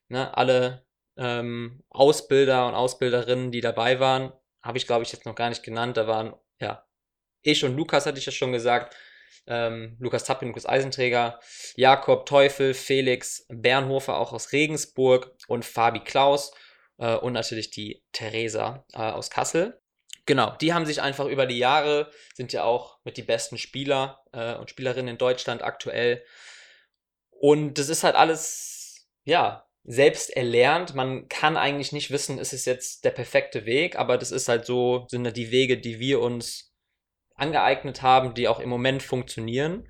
[0.07, 0.35] Ne?
[0.37, 0.85] Alle
[1.17, 5.63] ähm, Ausbilder und Ausbilderinnen, die dabei waren, habe ich glaube ich jetzt noch gar nicht
[5.63, 5.97] genannt.
[5.97, 6.85] Da waren ja
[7.41, 8.95] ich und Lukas hatte ich ja schon gesagt.
[9.47, 11.39] Ähm, Lukas Tappin, Lukas Eisenträger,
[11.75, 16.51] Jakob Teufel, Felix Bernhofer auch aus Regensburg und Fabi Klaus
[16.99, 19.81] äh, und natürlich die Theresa äh, aus Kassel.
[20.25, 24.23] Genau, die haben sich einfach über die Jahre, sind ja auch mit die besten Spieler
[24.31, 26.23] äh, und Spielerinnen in Deutschland aktuell.
[27.31, 30.93] Und das ist halt alles, ja, selbst erlernt.
[30.93, 34.65] Man kann eigentlich nicht wissen, ist es jetzt der perfekte Weg, aber das ist halt
[34.65, 36.75] so, sind da die Wege, die wir uns
[37.33, 39.87] angeeignet haben, die auch im Moment funktionieren.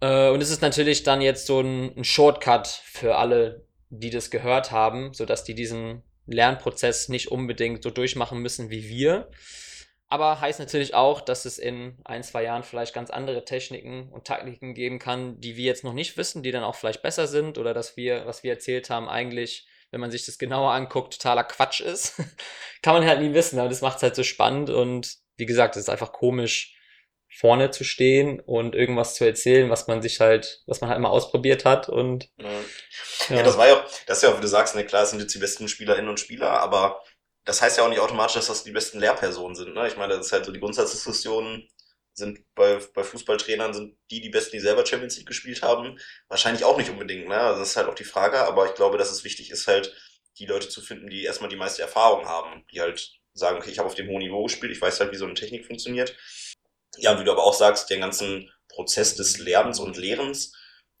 [0.00, 4.70] Äh, und es ist natürlich dann jetzt so ein Shortcut für alle, die das gehört
[4.70, 9.30] haben, sodass die diesen Lernprozess nicht unbedingt so durchmachen müssen wie wir.
[10.08, 14.26] Aber heißt natürlich auch, dass es in ein, zwei Jahren vielleicht ganz andere Techniken und
[14.26, 17.58] Taktiken geben kann, die wir jetzt noch nicht wissen, die dann auch vielleicht besser sind
[17.58, 21.44] oder dass wir, was wir erzählt haben, eigentlich, wenn man sich das genauer anguckt, totaler
[21.44, 22.14] Quatsch ist.
[22.82, 25.76] kann man halt nie wissen, aber das macht es halt so spannend und wie gesagt,
[25.76, 26.76] es ist einfach komisch,
[27.32, 31.08] vorne zu stehen und irgendwas zu erzählen, was man sich halt, was man halt mal
[31.08, 34.48] ausprobiert hat und ja, ja das war ja auch, das ist ja auch, wie du
[34.48, 37.02] sagst, ne, klar, sind jetzt die besten Spielerinnen und Spieler, aber
[37.44, 39.74] das heißt ja auch nicht automatisch, dass das die besten Lehrpersonen sind.
[39.74, 39.88] Ne?
[39.88, 41.68] Ich meine, das ist halt so die Grundsatzdiskussion
[42.12, 46.64] sind bei, bei Fußballtrainern sind die die besten, die selber Champions League gespielt haben, wahrscheinlich
[46.64, 47.28] auch nicht unbedingt.
[47.28, 47.36] Ne?
[47.36, 49.94] Also das ist halt auch die Frage, aber ich glaube, dass es wichtig ist, halt
[50.38, 53.78] die Leute zu finden, die erstmal die meiste Erfahrung haben, die halt sagen, okay, ich
[53.78, 56.16] habe auf dem hohen Niveau gespielt, ich weiß halt, wie so eine Technik funktioniert
[56.96, 60.52] ja, wie du aber auch sagst, den ganzen Prozess des Lernens und Lehrens,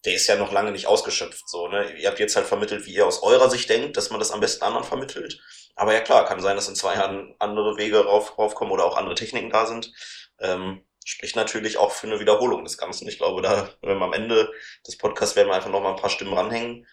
[0.04, 1.48] der ist ja noch lange nicht ausgeschöpft.
[1.48, 1.96] So, ne?
[1.98, 4.40] Ihr habt jetzt halt vermittelt, wie ihr aus eurer Sicht denkt, dass man das am
[4.40, 5.40] besten anderen vermittelt.
[5.76, 8.96] Aber ja klar, kann sein, dass in zwei Jahren andere Wege rauf, raufkommen oder auch
[8.96, 9.92] andere Techniken da sind.
[10.38, 13.08] Ähm, spricht natürlich auch für eine Wiederholung des Ganzen.
[13.08, 14.52] Ich glaube, da, wenn wir am Ende
[14.86, 16.86] des Podcasts werden wir einfach noch mal ein paar Stimmen ranhängen,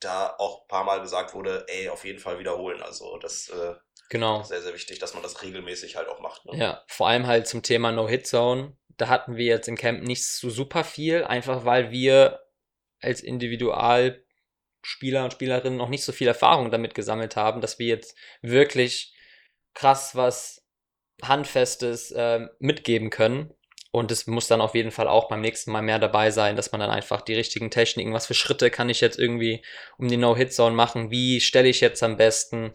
[0.00, 2.82] da auch ein paar Mal gesagt wurde, ey, auf jeden Fall wiederholen.
[2.82, 3.74] Also das äh,
[4.08, 4.42] Genau.
[4.42, 6.44] Sehr, sehr wichtig, dass man das regelmäßig halt auch macht.
[6.46, 6.58] Ne?
[6.58, 8.76] Ja, vor allem halt zum Thema No-Hit-Zone.
[8.96, 12.40] Da hatten wir jetzt im Camp nicht so super viel, einfach weil wir
[13.00, 18.16] als Individualspieler und Spielerinnen noch nicht so viel Erfahrung damit gesammelt haben, dass wir jetzt
[18.42, 19.14] wirklich
[19.74, 20.66] krass was
[21.22, 23.54] Handfestes äh, mitgeben können.
[23.90, 26.72] Und es muss dann auf jeden Fall auch beim nächsten Mal mehr dabei sein, dass
[26.72, 29.62] man dann einfach die richtigen Techniken, was für Schritte kann ich jetzt irgendwie
[29.98, 32.72] um die No-Hit-Zone machen, wie stelle ich jetzt am besten,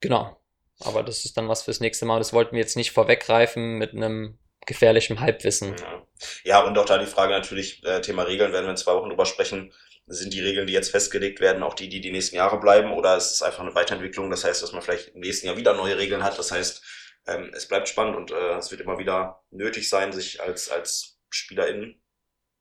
[0.00, 0.40] Genau.
[0.80, 2.18] Aber das ist dann was fürs nächste Mal.
[2.18, 5.74] Das wollten wir jetzt nicht vorweggreifen mit einem gefährlichen Halbwissen.
[5.76, 6.06] Ja.
[6.44, 9.08] ja, und auch da die Frage natürlich, äh, Thema Regeln, werden wir in zwei Wochen
[9.08, 9.72] drüber sprechen.
[10.06, 12.92] Sind die Regeln, die jetzt festgelegt werden, auch die, die die nächsten Jahre bleiben?
[12.92, 14.30] Oder ist es einfach eine Weiterentwicklung?
[14.30, 16.38] Das heißt, dass man vielleicht im nächsten Jahr wieder neue Regeln hat.
[16.38, 16.82] Das heißt,
[17.26, 21.18] ähm, es bleibt spannend und äh, es wird immer wieder nötig sein, sich als, als
[21.30, 22.00] SpielerInnen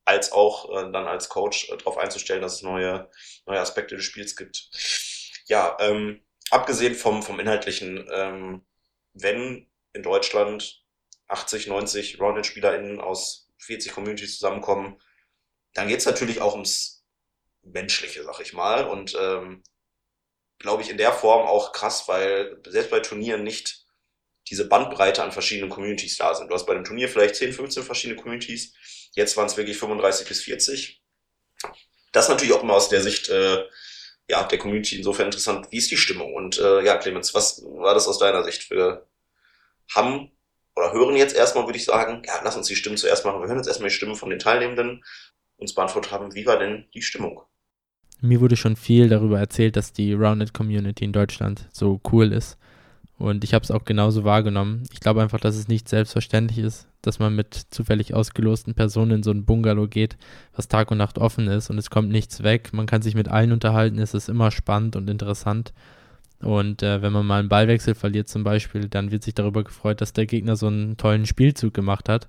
[0.08, 3.10] als auch äh, dann als Coach äh, darauf einzustellen, dass es neue,
[3.46, 4.70] neue Aspekte des Spiels gibt.
[5.48, 8.66] Ja, ähm, abgesehen vom, vom Inhaltlichen, ähm,
[9.14, 10.84] wenn in Deutschland
[11.28, 15.02] 80, 90 Rounded-SpielerInnen aus 40 Communities zusammenkommen,
[15.74, 17.06] dann geht's natürlich auch ums
[17.64, 18.88] Menschliche, sag ich mal.
[18.88, 19.64] Und ähm,
[20.60, 23.86] glaube ich in der Form auch krass, weil selbst bei Turnieren nicht
[24.50, 26.50] diese Bandbreite an verschiedenen Communities da sind.
[26.50, 28.74] Du hast bei dem Turnier vielleicht 10, 15 verschiedene Communities.
[29.14, 31.02] Jetzt waren es wirklich 35 bis 40.
[32.14, 33.66] Das natürlich auch immer aus der Sicht äh,
[34.30, 35.68] ja, der Community insofern interessant.
[35.72, 36.34] Wie ist die Stimmung?
[36.34, 38.70] Und äh, ja, Clemens, was war das aus deiner Sicht?
[38.70, 39.08] Wir
[39.96, 40.32] haben
[40.76, 43.42] oder hören jetzt erstmal, würde ich sagen, ja, lass uns die Stimmen zuerst machen.
[43.42, 45.04] Wir hören jetzt erstmal die Stimmen von den Teilnehmenden,
[45.58, 47.42] uns beantwortet haben, wie war denn die Stimmung?
[48.22, 52.58] Mir wurde schon viel darüber erzählt, dass die Rounded Community in Deutschland so cool ist.
[53.18, 54.84] Und ich habe es auch genauso wahrgenommen.
[54.92, 59.24] Ich glaube einfach, dass es nicht selbstverständlich ist, dass man mit zufällig ausgelosten Personen in
[59.24, 60.18] so ein Bungalow geht,
[60.56, 62.74] was Tag und Nacht offen ist und es kommt nichts weg.
[62.74, 65.74] Man kann sich mit allen unterhalten, es ist immer spannend und interessant.
[66.40, 70.02] Und äh, wenn man mal einen Ballwechsel verliert zum Beispiel, dann wird sich darüber gefreut,
[70.02, 72.28] dass der Gegner so einen tollen Spielzug gemacht hat.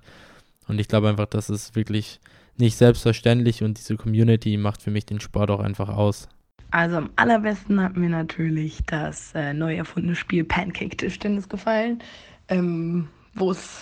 [0.67, 2.19] Und ich glaube einfach, das ist wirklich
[2.57, 6.27] nicht selbstverständlich und diese Community macht für mich den Sport auch einfach aus.
[6.71, 11.99] Also am allerbesten hat mir natürlich das äh, neu erfundene Spiel Pancake Tischtennis gefallen,
[12.47, 13.81] ähm, wo es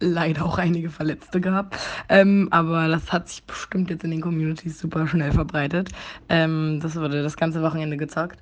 [0.00, 1.76] leider auch einige Verletzte gab.
[2.08, 5.90] Ähm, aber das hat sich bestimmt jetzt in den Communities super schnell verbreitet.
[6.28, 8.38] Ähm, das wurde das ganze Wochenende gezockt.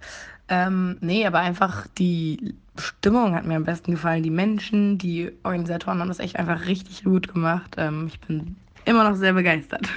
[0.49, 4.23] Ähm, nee, aber einfach die Stimmung hat mir am besten gefallen.
[4.23, 7.77] Die Menschen, die Organisatoren haben das echt einfach richtig gut gemacht.
[7.79, 9.89] Ähm, ich bin immer noch sehr begeistert.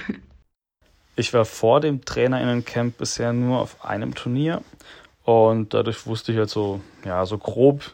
[1.16, 4.62] Ich war vor dem Trainerinnencamp bisher nur auf einem Turnier
[5.24, 7.92] und dadurch wusste ich halt so, ja, so grob,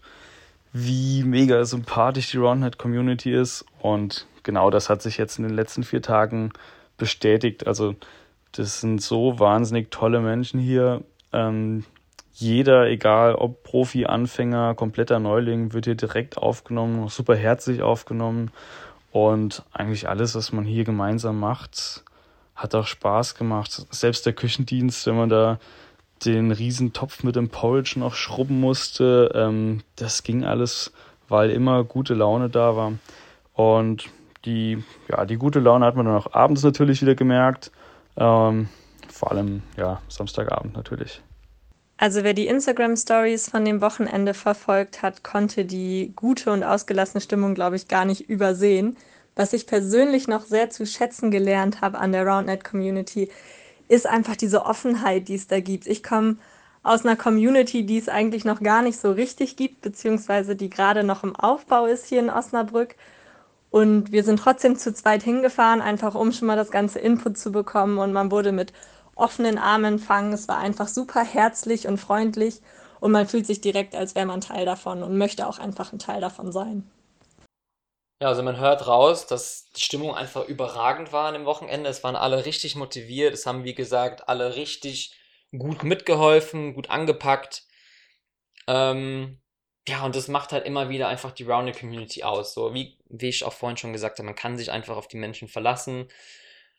[0.74, 5.54] wie mega sympathisch die Roundhead Community ist und genau das hat sich jetzt in den
[5.54, 6.52] letzten vier Tagen
[6.96, 7.68] bestätigt.
[7.68, 7.94] Also
[8.50, 11.04] das sind so wahnsinnig tolle Menschen hier.
[11.32, 11.84] Ähm,
[12.32, 18.50] jeder, egal ob Profi, Anfänger, kompletter Neuling, wird hier direkt aufgenommen, super herzlich aufgenommen
[19.12, 22.02] und eigentlich alles, was man hier gemeinsam macht,
[22.56, 23.87] hat auch Spaß gemacht.
[23.90, 25.60] Selbst der Küchendienst, wenn man da
[26.24, 30.92] den riesen Topf mit dem Porridge noch schrubben musste, ähm, das ging alles,
[31.29, 32.92] weil immer gute Laune da war.
[33.53, 34.11] Und
[34.44, 37.70] die, ja, die gute Laune hat man dann auch abends natürlich wieder gemerkt.
[38.16, 38.68] Ähm,
[39.11, 41.22] vor allem, ja, Samstagabend natürlich.
[41.96, 47.20] Also wer die Instagram Stories von dem Wochenende verfolgt hat, konnte die gute und ausgelassene
[47.20, 48.96] Stimmung, glaube ich, gar nicht übersehen.
[49.37, 53.31] Was ich persönlich noch sehr zu schätzen gelernt habe an der Roundnet Community,
[53.94, 55.87] ist einfach diese Offenheit, die es da gibt.
[55.87, 56.37] Ich komme
[56.83, 61.04] aus einer Community, die es eigentlich noch gar nicht so richtig gibt, beziehungsweise die gerade
[61.04, 62.96] noch im Aufbau ist hier in Osnabrück.
[63.70, 67.52] Und wir sind trotzdem zu zweit hingefahren, einfach um schon mal das ganze Input zu
[67.52, 67.98] bekommen.
[67.98, 68.72] Und man wurde mit
[69.14, 70.33] offenen Armen empfangen.
[70.33, 72.61] Es war einfach super herzlich und freundlich.
[73.00, 75.98] Und man fühlt sich direkt, als wäre man Teil davon und möchte auch einfach ein
[75.98, 76.85] Teil davon sein.
[78.20, 81.90] Ja, also man hört raus, dass die Stimmung einfach überragend war an dem Wochenende.
[81.90, 83.35] Es waren alle richtig motiviert.
[83.35, 85.14] Es haben, wie gesagt, alle richtig
[85.57, 87.64] gut mitgeholfen, gut angepackt.
[88.66, 89.40] Ähm,
[89.88, 92.55] ja, und das macht halt immer wieder einfach die Rounded Community aus.
[92.55, 95.18] So wie, wie ich auch vorhin schon gesagt habe, man kann sich einfach auf die
[95.18, 96.09] Menschen verlassen.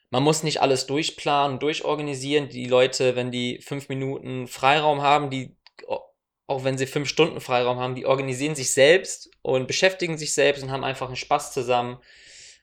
[0.09, 2.49] Man muss nicht alles durchplanen, durchorganisieren.
[2.49, 5.55] Die Leute, wenn die fünf Minuten Freiraum haben, die
[6.47, 10.63] auch wenn sie fünf Stunden Freiraum haben, die organisieren sich selbst und beschäftigen sich selbst
[10.63, 11.99] und haben einfach einen Spaß zusammen.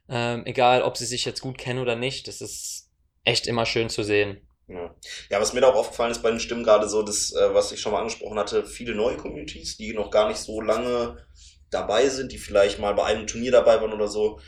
[0.08, 2.28] Ähm, egal, ob sie sich jetzt gut kennen oder nicht.
[2.28, 2.90] Das ist
[3.24, 4.46] echt immer schön zu sehen.
[4.68, 4.94] Ja.
[5.30, 7.72] ja, was mir da auch aufgefallen ist bei den Stimmen gerade so, das, äh, was
[7.72, 11.26] ich schon mal angesprochen hatte, viele neue Communities, die noch gar nicht so lange
[11.70, 14.40] dabei sind, die vielleicht mal bei einem Turnier dabei waren oder so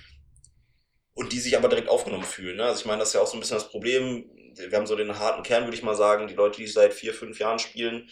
[1.15, 2.57] und die sich aber direkt aufgenommen fühlen.
[2.57, 2.65] Ne?
[2.65, 4.31] Also ich meine, das ist ja auch so ein bisschen das Problem.
[4.57, 7.13] Wir haben so den harten Kern, würde ich mal sagen, die Leute, die seit vier,
[7.13, 8.09] fünf Jahren spielen,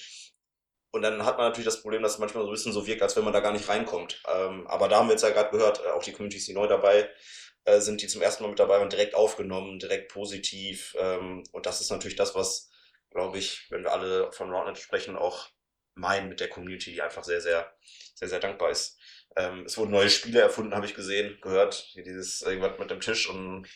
[0.92, 3.02] und dann hat man natürlich das Problem, dass es manchmal so ein bisschen so wirkt,
[3.02, 4.22] als wenn man da gar nicht reinkommt.
[4.32, 6.66] Ähm, aber da haben wir jetzt ja gerade gehört, äh, auch die Communities, die neu
[6.66, 7.08] dabei
[7.64, 10.94] äh, sind, die zum ersten Mal mit dabei waren, direkt aufgenommen, direkt positiv.
[10.98, 12.70] Ähm, und das ist natürlich das, was,
[13.10, 15.48] glaube ich, wenn wir alle von Roundnet sprechen, auch
[15.94, 17.72] meinen mit der Community, die einfach sehr, sehr,
[18.14, 18.98] sehr, sehr dankbar ist.
[19.34, 21.74] Ähm, es wurden neue Spiele erfunden, habe ich gesehen, gehört.
[21.74, 23.66] Hier dieses irgendwas mit dem Tisch und.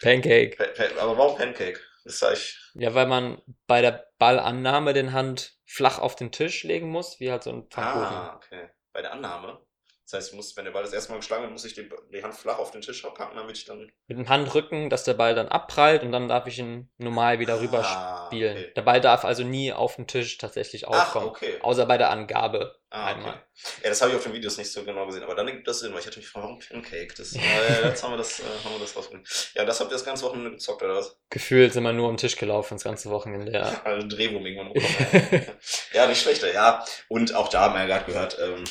[0.00, 0.56] Pancake.
[0.56, 1.80] Pa pa aber warum Pancake?
[2.04, 2.58] Das sag ich.
[2.74, 7.30] Ja, weil man bei der Ballannahme den Hand flach auf den Tisch legen muss, wie
[7.30, 8.16] halt so ein Pfannkuchen.
[8.16, 8.68] Ah, okay.
[8.92, 9.64] Bei der Annahme?
[10.04, 11.88] Das heißt, ich muss, wenn der Ball das erste Mal geschlagen wird, muss ich die,
[12.12, 13.90] die, Hand flach auf den Tisch packen, damit ich dann.
[14.06, 17.60] Mit dem Handrücken, dass der Ball dann abprallt und dann darf ich ihn normal wieder
[17.60, 18.56] rüber ah, spielen.
[18.56, 18.72] Okay.
[18.76, 21.28] Der Ball darf also nie auf den Tisch tatsächlich aufkommen.
[21.28, 21.58] Ach, okay.
[21.62, 22.76] Außer bei der Angabe.
[22.90, 23.30] Ah, einmal.
[23.30, 23.40] Okay.
[23.82, 25.80] Ja, das habe ich auf den Videos nicht so genau gesehen, aber dann gibt das
[25.80, 27.14] Sinn, weil ich hatte mich gefragt, warum Pancake?
[27.16, 29.26] Das, äh, jetzt haben wir das, äh, haben wir das rausgefunden.
[29.54, 31.18] Ja, das habt ihr das ganze Wochenende gezockt, oder was?
[31.30, 33.80] Gefühlt sind wir nur am Tisch gelaufen, das ganze Wochenende, ja.
[33.84, 34.74] also Drehwurm irgendwann
[35.92, 36.84] ja, nicht schlechter, ja.
[37.08, 38.64] Und auch da haben wir ja gerade gehört, ähm,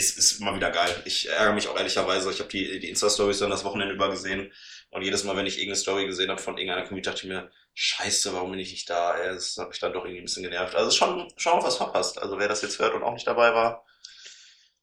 [0.00, 1.02] ist, ist immer wieder geil.
[1.04, 2.30] Ich ärgere mich auch ehrlicherweise.
[2.30, 4.52] Ich habe die, die Insta-Stories dann das Wochenende über gesehen.
[4.90, 7.50] Und jedes Mal, wenn ich irgendeine Story gesehen habe von irgendeiner Community, dachte ich mir,
[7.74, 9.16] scheiße, warum bin ich nicht da?
[9.16, 10.74] Das hat mich dann doch irgendwie ein bisschen genervt.
[10.74, 12.20] Also schon, schon was verpasst.
[12.20, 13.84] Also wer das jetzt hört und auch nicht dabei war.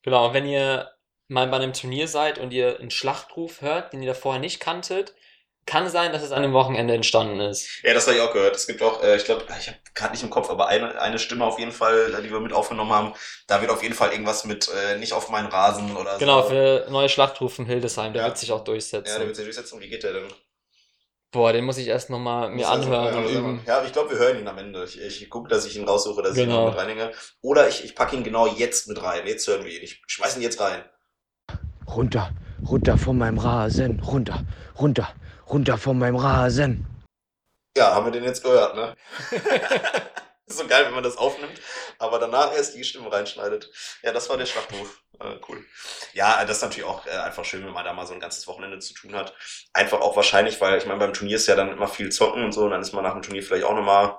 [0.04, 0.90] Genau, und wenn ihr
[1.28, 4.60] mal bei einem Turnier seid und ihr einen Schlachtruf hört, den ihr da vorher nicht
[4.60, 5.14] kanntet,
[5.68, 7.84] Kann sein, dass es an dem Wochenende entstanden ist.
[7.84, 8.56] Ja, das habe ich auch gehört.
[8.56, 11.20] Es gibt auch, äh, ich glaube, ich habe gerade nicht im Kopf, aber eine, eine
[11.20, 13.14] Stimme auf jeden Fall, äh, die wir mit aufgenommen haben.
[13.48, 16.50] Da wird auf jeden Fall irgendwas mit äh, nicht auf meinen Rasen oder Genau, so.
[16.50, 18.28] für neue Schlachtrufen Hildesheim, der Ja.
[18.30, 19.12] wird sich auch durchsetzen.
[19.12, 19.80] Ja, der wird sich durchsetzen.
[19.82, 20.28] Wie geht der denn?
[21.32, 23.62] Boah, den muss ich erst nochmal mir Muss also- anhören ja, und üben.
[23.68, 24.86] Ja, ich glaube, wir hören ihn am Ende.
[24.86, 26.62] Ich, ich gucke, dass ich ihn raussuche, dass ich ihn Genau.
[26.68, 27.12] noch mit reinhänge.
[27.42, 29.28] Oder ich, ich packe ihn genau jetzt mit rein.
[29.28, 29.84] Jetzt hören wir ihn.
[29.84, 30.86] Ich schmeiß ihn jetzt rein.
[31.94, 32.32] Runter,
[32.68, 34.46] runter von meinem Rasen, runter,
[34.80, 35.10] runter,
[35.50, 36.86] runter von meinem Rasen.
[37.76, 38.96] Ja, haben wir den jetzt gehört, ne?
[40.48, 41.62] ist so geil, wenn man das aufnimmt,
[42.00, 43.70] aber danach erst die Stimme reinschneidet.
[44.02, 45.04] Ja, das war der Schlachtruf.
[45.20, 45.64] Äh, cool.
[46.14, 48.48] Ja, das ist natürlich auch äh, einfach schön, wenn man da mal so ein ganzes
[48.48, 49.34] Wochenende zu tun hat.
[49.74, 52.52] Einfach auch wahrscheinlich, weil ich meine, beim Turnier ist ja dann immer viel zocken und
[52.52, 54.18] so, und dann ist man nach dem Turnier vielleicht auch nochmal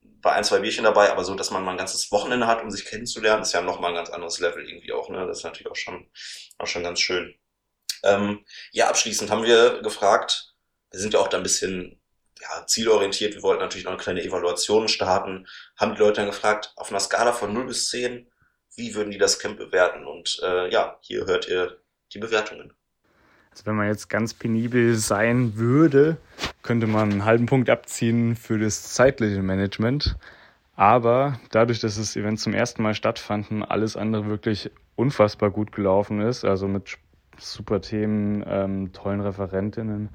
[0.00, 2.70] bei ein, zwei Bierchen dabei, aber so, dass man mal ein ganzes Wochenende hat, um
[2.70, 5.26] sich kennenzulernen, ist ja nochmal ein ganz anderes Level irgendwie auch, ne?
[5.26, 6.10] Das ist natürlich auch schon,
[6.58, 7.34] auch schon ganz schön.
[8.02, 10.53] Ähm, ja, abschließend haben wir gefragt,
[10.94, 11.96] wir sind ja auch da ein bisschen
[12.40, 16.72] ja, zielorientiert, wir wollten natürlich noch eine kleine Evaluation starten, haben die Leute dann gefragt,
[16.76, 18.28] auf einer Skala von 0 bis 10,
[18.76, 20.06] wie würden die das Camp bewerten?
[20.06, 21.78] Und äh, ja, hier hört ihr
[22.12, 22.72] die Bewertungen.
[23.50, 26.16] Also wenn man jetzt ganz penibel sein würde,
[26.62, 30.16] könnte man einen halben Punkt abziehen für das zeitliche Management.
[30.76, 36.20] Aber dadurch, dass das Event zum ersten Mal stattfanden, alles andere wirklich unfassbar gut gelaufen
[36.20, 36.98] ist, also mit
[37.38, 40.10] super Themen, ähm, tollen Referentinnen,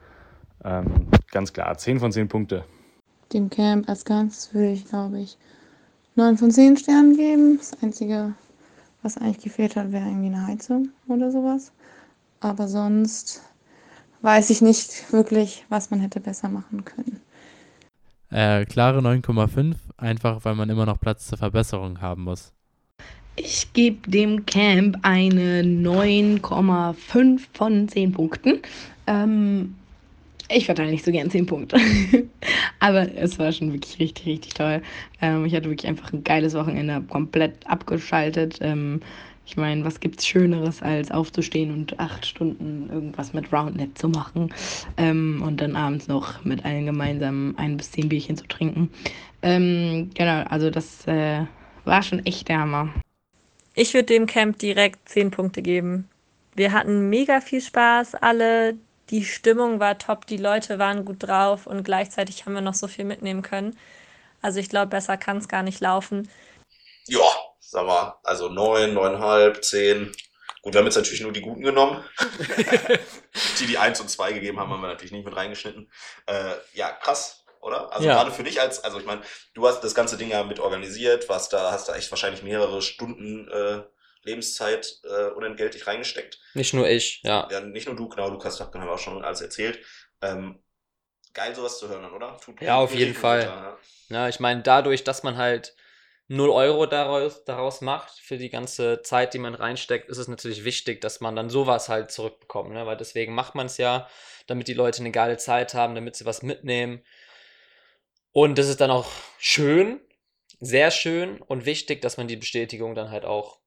[0.64, 2.66] ähm, ganz klar, 10 von 10 Punkte.
[3.34, 5.38] Dem Camp als Ganzes würde ich, glaube ich,
[6.16, 7.58] 9 von 10 Sternen geben.
[7.58, 8.34] Das Einzige,
[9.02, 11.72] was eigentlich gefehlt hat, wäre irgendwie eine Heizung oder sowas.
[12.40, 13.42] Aber sonst
[14.22, 17.20] weiß ich nicht wirklich, was man hätte besser machen können.
[18.32, 22.54] Äh, klare 9,5, einfach weil man immer noch Platz zur Verbesserung haben muss.
[23.36, 28.62] Ich gebe dem Camp eine 9,5 von 10 Punkten.
[29.08, 29.76] Ähm,
[30.50, 31.78] ich verteile nicht so gern 10 Punkte.
[32.80, 34.82] Aber es war schon wirklich richtig, richtig toll.
[35.22, 38.60] Ähm, ich hatte wirklich einfach ein geiles Wochenende, komplett abgeschaltet.
[38.62, 39.02] Ähm,
[39.46, 44.54] ich meine, was gibt's Schöneres, als aufzustehen und acht Stunden irgendwas mit Roundnet zu machen
[44.98, 48.92] ähm, und dann abends noch mit allen gemeinsam ein bis zehn Bierchen zu trinken.
[49.42, 51.46] Ähm, genau, also das äh,
[51.84, 52.90] war schon echt der Hammer.
[53.74, 56.08] Ich würde dem Camp direkt 10 Punkte geben.
[56.56, 58.76] Wir hatten mega viel Spaß, alle.
[59.10, 62.88] Die Stimmung war top, die Leute waren gut drauf und gleichzeitig haben wir noch so
[62.88, 63.78] viel mitnehmen können.
[64.42, 66.30] Also ich glaube, besser kann es gar nicht laufen.
[67.08, 67.26] Ja,
[67.60, 70.12] sag mal, also 9, 9,5, 10.
[70.62, 72.04] Gut, wir haben jetzt natürlich nur die Guten genommen.
[73.60, 75.90] die, die 1 und 2 gegeben haben, haben wir natürlich nicht mit reingeschnitten.
[76.28, 77.92] Äh, ja, krass, oder?
[77.92, 78.16] Also Ja.
[78.16, 79.22] gerade für dich als, also ich meine,
[79.54, 82.82] du hast das ganze Ding ja mit organisiert, warst da, hast da echt wahrscheinlich mehrere
[82.82, 83.84] Stunden äh,
[84.24, 86.40] Lebenszeit äh, unentgeltlich reingesteckt.
[86.54, 87.48] Nicht nur ich, ja.
[87.52, 89.80] Ja, nicht nur du, genau, Lukas Tapken haben wir auch schon alles erzählt.
[90.22, 90.62] Ähm,
[91.34, 92.38] geil, sowas zu hören, oder?
[92.38, 93.40] Tut Ja, auf jeden Fall.
[93.40, 93.78] gut, ja.
[94.10, 95.76] Ja, ich meine, dadurch, dass man halt
[96.28, 100.64] 0 Euro daraus, daraus macht für die ganze Zeit, die man reinsteckt, ist es natürlich
[100.64, 102.86] wichtig, dass man dann sowas halt zurückbekommt, ne?
[102.86, 104.08] Weil deswegen macht man es ja,
[104.48, 107.04] damit die Leute eine geile Zeit haben, damit sie was mitnehmen.
[108.32, 110.00] Und das ist dann auch schön,
[110.60, 113.59] sehr schön und wichtig, dass man die Bestätigung dann halt auch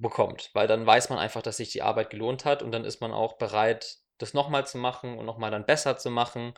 [0.00, 3.00] bekommt, weil dann weiß man einfach, dass sich die Arbeit gelohnt hat und dann ist
[3.00, 6.54] man auch bereit, das nochmal zu machen und nochmal dann besser zu machen.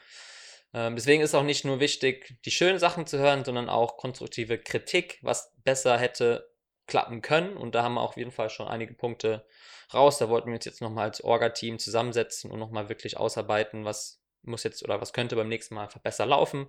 [0.73, 4.59] Ähm, deswegen ist auch nicht nur wichtig, die schönen Sachen zu hören, sondern auch konstruktive
[4.59, 6.51] Kritik, was besser hätte
[6.87, 7.57] klappen können.
[7.57, 9.47] Und da haben wir auf jeden Fall schon einige Punkte
[9.93, 10.19] raus.
[10.19, 14.65] Da wollten wir uns jetzt nochmal als Orga-Team zusammensetzen und nochmal wirklich ausarbeiten, was muss
[14.65, 16.69] jetzt oder was könnte beim nächsten Mal besser laufen.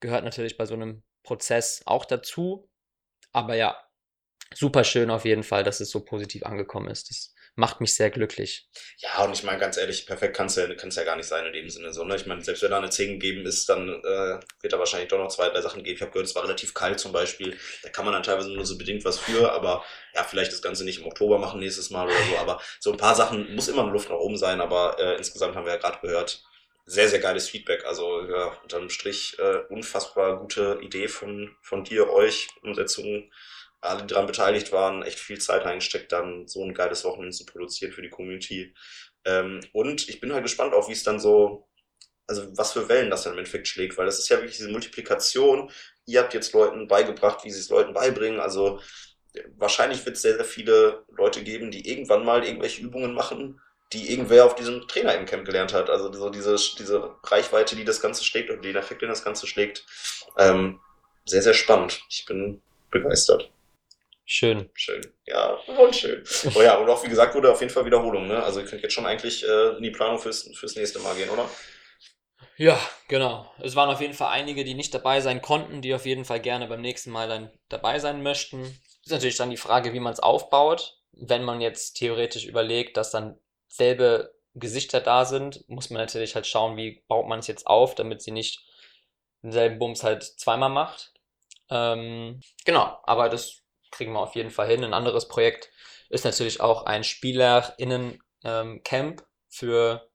[0.00, 2.70] Gehört natürlich bei so einem Prozess auch dazu.
[3.32, 3.76] Aber ja,
[4.54, 7.10] super schön auf jeden Fall, dass es so positiv angekommen ist.
[7.10, 8.68] Das macht mich sehr glücklich.
[8.98, 11.52] Ja, und ich meine, ganz ehrlich, perfekt kann es ja, ja gar nicht sein in
[11.52, 11.92] dem Sinne.
[11.92, 12.14] So, ne?
[12.14, 15.18] Ich meine, selbst wenn da eine 10 gegeben ist, dann äh, wird da wahrscheinlich doch
[15.18, 15.96] noch zwei, drei Sachen geben.
[15.96, 17.58] Ich habe gehört, es war relativ kalt zum Beispiel.
[17.82, 19.84] Da kann man dann teilweise nur so bedingt was für, aber
[20.14, 22.38] ja, vielleicht das Ganze nicht im Oktober machen nächstes Mal oder so.
[22.38, 25.56] Aber so ein paar Sachen muss immer eine Luft nach oben sein, aber äh, insgesamt
[25.56, 26.44] haben wir ja gerade gehört,
[26.86, 27.84] sehr, sehr geiles Feedback.
[27.86, 33.30] Also ja, unterm Strich äh, unfassbar gute Idee von, von dir, euch, Umsetzung
[33.80, 37.46] alle, die daran beteiligt waren, echt viel Zeit reingesteckt, dann so ein geiles Wochenende zu
[37.46, 38.74] produzieren für die Community.
[39.24, 41.68] Ähm, und ich bin halt gespannt auch, wie es dann so,
[42.26, 44.70] also was für Wellen das dann im Endeffekt schlägt, weil das ist ja wirklich diese
[44.70, 45.70] Multiplikation.
[46.06, 48.40] Ihr habt jetzt Leuten beigebracht, wie sie es Leuten beibringen.
[48.40, 48.80] Also
[49.34, 53.60] äh, wahrscheinlich wird es sehr, sehr viele Leute geben, die irgendwann mal irgendwelche Übungen machen,
[53.92, 55.88] die irgendwer auf diesem Trainer im Camp gelernt hat.
[55.88, 59.46] Also so diese, diese Reichweite, die das Ganze schlägt oder den Effekt, den das Ganze
[59.46, 59.86] schlägt.
[60.36, 60.80] Ähm,
[61.24, 62.02] sehr, sehr spannend.
[62.08, 62.60] Ich bin
[62.90, 63.50] begeistert.
[64.30, 64.68] Schön.
[64.74, 65.00] Schön.
[65.24, 66.22] Ja, und schön.
[66.54, 68.42] Oh ja, und auch wie gesagt wurde auf jeden Fall Wiederholung, ne?
[68.42, 71.30] Also ihr könnt jetzt schon eigentlich äh, in die Planung fürs, fürs nächste Mal gehen,
[71.30, 71.48] oder?
[72.58, 73.50] Ja, genau.
[73.58, 76.40] Es waren auf jeden Fall einige, die nicht dabei sein konnten, die auf jeden Fall
[76.40, 78.64] gerne beim nächsten Mal dann dabei sein möchten.
[79.02, 80.98] Ist natürlich dann die Frage, wie man es aufbaut.
[81.12, 86.46] Wenn man jetzt theoretisch überlegt, dass dann selbe Gesichter da sind, muss man natürlich halt
[86.46, 88.62] schauen, wie baut man es jetzt auf, damit sie nicht
[89.42, 91.14] denselben Bums halt zweimal macht.
[91.70, 94.84] Ähm, genau, aber das kriegen wir auf jeden Fall hin.
[94.84, 95.70] Ein anderes Projekt
[96.08, 100.08] ist natürlich auch ein SpielerInnen-Camp ähm, für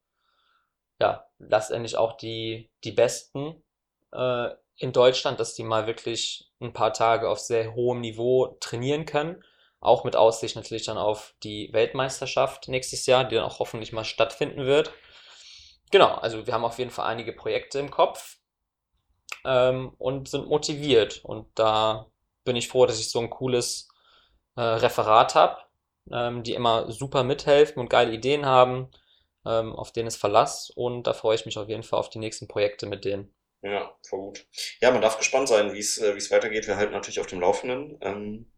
[1.00, 3.64] ja, letztendlich auch die, die Besten
[4.12, 9.06] äh, in Deutschland, dass die mal wirklich ein paar Tage auf sehr hohem Niveau trainieren
[9.06, 9.44] können.
[9.80, 14.06] Auch mit Aussicht natürlich dann auf die Weltmeisterschaft nächstes Jahr, die dann auch hoffentlich mal
[14.06, 14.92] stattfinden wird.
[15.92, 18.38] Genau, also wir haben auf jeden Fall einige Projekte im Kopf
[19.46, 21.24] ähm, und sind motiviert.
[21.24, 22.08] Und da
[22.44, 23.90] bin ich froh, dass ich so ein cooles
[24.56, 25.58] äh, Referat habe,
[26.12, 28.90] ähm, die immer super mithelfen und geile Ideen haben,
[29.46, 30.70] ähm, auf denen es Verlass.
[30.70, 33.34] Und da freue ich mich auf jeden Fall auf die nächsten Projekte mit denen.
[33.62, 34.46] Ja, voll gut.
[34.82, 36.68] Ja, man darf gespannt sein, wie es äh, wie es weitergeht.
[36.68, 37.98] Wir halten natürlich auf dem Laufenden.
[38.02, 38.52] Ähm,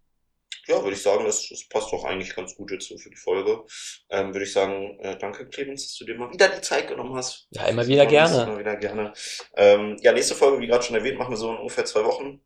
[0.68, 3.16] ja, würde ich sagen, das, das passt doch eigentlich ganz gut jetzt so für die
[3.16, 3.64] Folge.
[4.10, 7.16] Ähm, würde ich sagen, äh, danke Clemens, dass du dir mal wieder die Zeit genommen
[7.16, 7.48] hast.
[7.52, 8.44] Ja, immer wieder gerne.
[8.44, 9.14] Immer wieder gerne.
[9.56, 12.42] Ähm, ja, nächste Folge, wie gerade schon erwähnt, machen wir so in ungefähr zwei Wochen.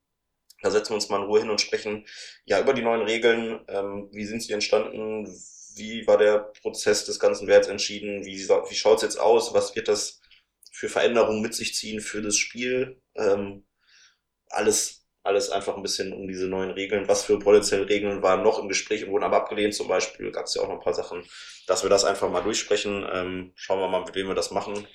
[0.61, 2.05] Da setzen wir uns mal in Ruhe hin und sprechen
[2.45, 3.61] ja über die neuen Regeln.
[3.67, 5.27] Ähm, wie sind sie entstanden?
[5.75, 8.25] Wie war der Prozess des ganzen Werts entschieden?
[8.25, 9.53] Wie, wie schaut es jetzt aus?
[9.53, 10.21] Was wird das
[10.71, 13.01] für Veränderungen mit sich ziehen für das Spiel?
[13.15, 13.65] Ähm,
[14.49, 17.07] alles alles einfach ein bisschen um diese neuen Regeln.
[17.07, 20.31] Was für potenzielle Regeln waren noch im Gespräch und wurden aber abgelehnt zum Beispiel.
[20.31, 21.23] Gab es ja auch noch ein paar Sachen,
[21.67, 23.05] dass wir das einfach mal durchsprechen.
[23.11, 24.87] Ähm, schauen wir mal, mit wem wir das machen.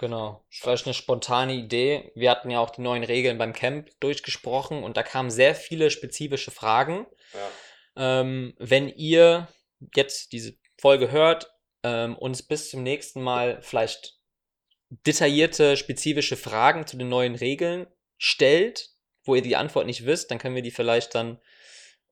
[0.00, 2.10] Genau, vielleicht eine spontane Idee.
[2.14, 5.90] Wir hatten ja auch die neuen Regeln beim Camp durchgesprochen und da kamen sehr viele
[5.90, 7.06] spezifische Fragen.
[7.34, 8.20] Ja.
[8.20, 9.48] Ähm, wenn ihr
[9.94, 14.14] jetzt diese Folge hört, ähm, uns bis zum nächsten Mal vielleicht
[14.88, 17.86] detaillierte, spezifische Fragen zu den neuen Regeln
[18.16, 18.88] stellt,
[19.24, 21.42] wo ihr die Antwort nicht wisst, dann können wir die vielleicht dann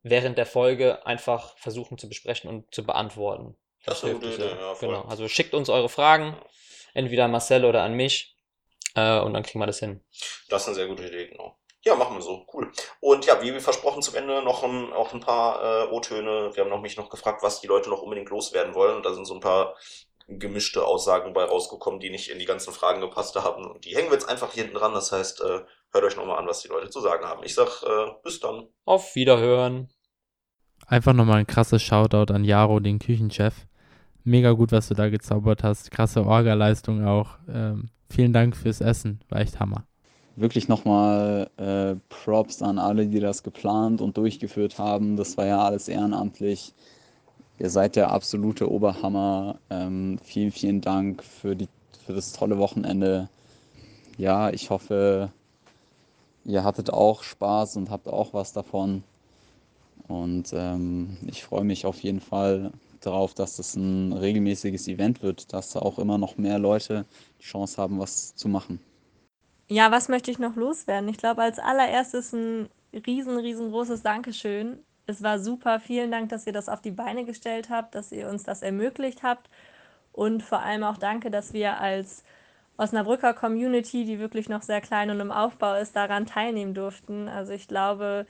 [0.03, 3.57] während der Folge einfach versuchen zu besprechen und zu beantworten.
[3.87, 6.37] Das, das ist eine gute Idee, ja, Genau, also schickt uns eure Fragen,
[6.99, 8.37] entweder an Marcel oder an mich
[8.95, 10.03] äh, und dann kriegen wir das hin.
[10.49, 11.57] Das ist eine sehr gute Idee, genau.
[11.85, 12.45] Ja, machen wir so.
[12.53, 12.71] Cool.
[13.01, 16.51] Und ja, wie versprochen zum Ende noch ein, auch ein paar äh, O-Töne.
[16.53, 18.97] Wir haben noch mich noch gefragt, was die Leute noch unbedingt loswerden wollen.
[18.97, 19.77] Und da sind so ein paar
[20.27, 23.65] gemischte Aussagen bei rausgekommen, die nicht in die ganzen Fragen gepasst haben.
[23.65, 24.93] Und die hängen wir jetzt einfach hier hinten dran.
[24.93, 25.61] Das heißt, äh,
[25.93, 27.45] hört euch nochmal an, was die Leute zu sagen haben.
[27.45, 28.67] Ich sag äh, bis dann.
[28.85, 29.89] Auf Wiederhören.
[30.87, 33.68] Einfach nochmal ein krasses Shoutout an Jaro, den Küchenchef.
[34.29, 35.91] Mega gut, was du da gezaubert hast.
[35.91, 37.39] Krasse Orga-Leistung auch.
[37.51, 39.21] Ähm, vielen Dank fürs Essen.
[39.31, 39.85] War echt Hammer.
[40.37, 45.17] Wirklich nochmal äh, Props an alle, die das geplant und durchgeführt haben.
[45.17, 46.75] Das war ja alles ehrenamtlich.
[47.59, 49.61] Ihr seid der absolute Oberhammer.
[49.71, 51.69] Ähm, vielen, vielen Dank für, die,
[52.05, 53.31] für das tolle Wochenende.
[54.19, 55.31] Ja, ich hoffe,
[56.45, 59.05] ihr hattet auch Spaß und habt auch was davon.
[60.07, 62.73] Und ähm, ich freue mich auf jeden Fall
[63.07, 67.07] darauf, dass das ein regelmäßiges Event wird, dass auch immer noch mehr Leute
[67.41, 68.81] die Chance haben, was zu machen.
[69.69, 71.09] Ja, was möchte ich noch loswerden?
[71.09, 72.69] Ich glaube, als allererstes ein
[73.07, 74.79] riesen, riesengroßes Dankeschön
[75.09, 75.81] es war super.
[75.81, 79.23] Vielen Dank, dass ihr das auf die Beine gestellt habt, dass ihr uns das ermöglicht
[79.23, 79.49] habt.
[80.13, 82.25] Und vor allem auch danke, dass wir als
[82.77, 87.29] Osnabrücker Community, die wirklich noch sehr klein und im Aufbau ist, daran teilnehmen durften.
[87.29, 88.27] Also ich glaube,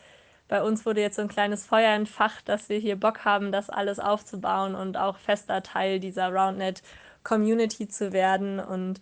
[0.48, 3.70] bei uns wurde jetzt so ein kleines Feuer entfacht, dass wir hier Bock haben, das
[3.70, 6.82] alles aufzubauen und auch fester Teil dieser RoundNet
[7.22, 8.58] Community zu werden.
[8.58, 9.00] Und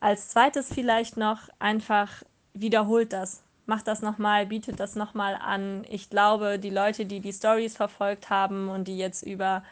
[0.00, 2.22] als zweites vielleicht noch einfach
[2.54, 5.84] wiederholt das macht das nochmal, bietet das nochmal an.
[5.88, 9.62] Ich glaube, die Leute, die die Stories verfolgt haben und die jetzt über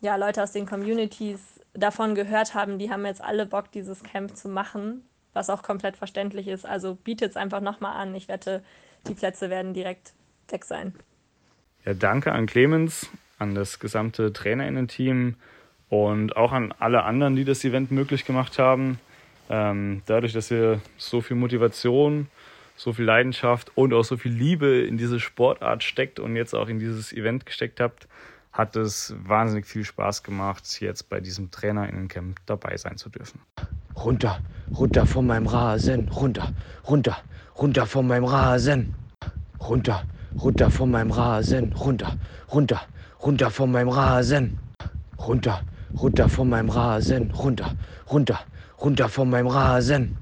[0.00, 1.40] ja, Leute aus den Communities
[1.74, 5.96] davon gehört haben, die haben jetzt alle Bock, dieses Camp zu machen, was auch komplett
[5.96, 6.64] verständlich ist.
[6.64, 8.14] Also bietet es einfach nochmal an.
[8.14, 8.62] Ich wette,
[9.06, 10.14] die Plätze werden direkt
[10.52, 10.94] weg sein.
[11.84, 15.36] Ja, danke an Clemens, an das gesamte Trainerinnen-Team
[15.88, 18.98] und auch an alle anderen, die das Event möglich gemacht haben.
[19.48, 22.28] Ähm, dadurch, dass ihr so viel Motivation
[22.78, 26.68] so viel Leidenschaft und auch so viel Liebe in diese Sportart steckt und jetzt auch
[26.68, 28.06] in dieses Event gesteckt habt,
[28.52, 33.40] hat es wahnsinnig viel Spaß gemacht, jetzt bei diesem Trainerinnencamp dabei sein zu dürfen.
[33.96, 34.40] Runter,
[34.74, 36.52] runter von meinem Rasen, runter,
[36.88, 37.18] runter,
[37.56, 38.94] runter von meinem Rasen.
[39.60, 40.04] Runter,
[40.42, 42.16] runter von meinem Rasen, runter,
[42.52, 42.80] runter,
[43.22, 44.58] runter von meinem Rasen.
[45.18, 45.60] Runter,
[46.00, 47.74] runter von meinem Rasen, runter,
[48.10, 48.40] runter,
[48.80, 50.16] runter von meinem Rasen.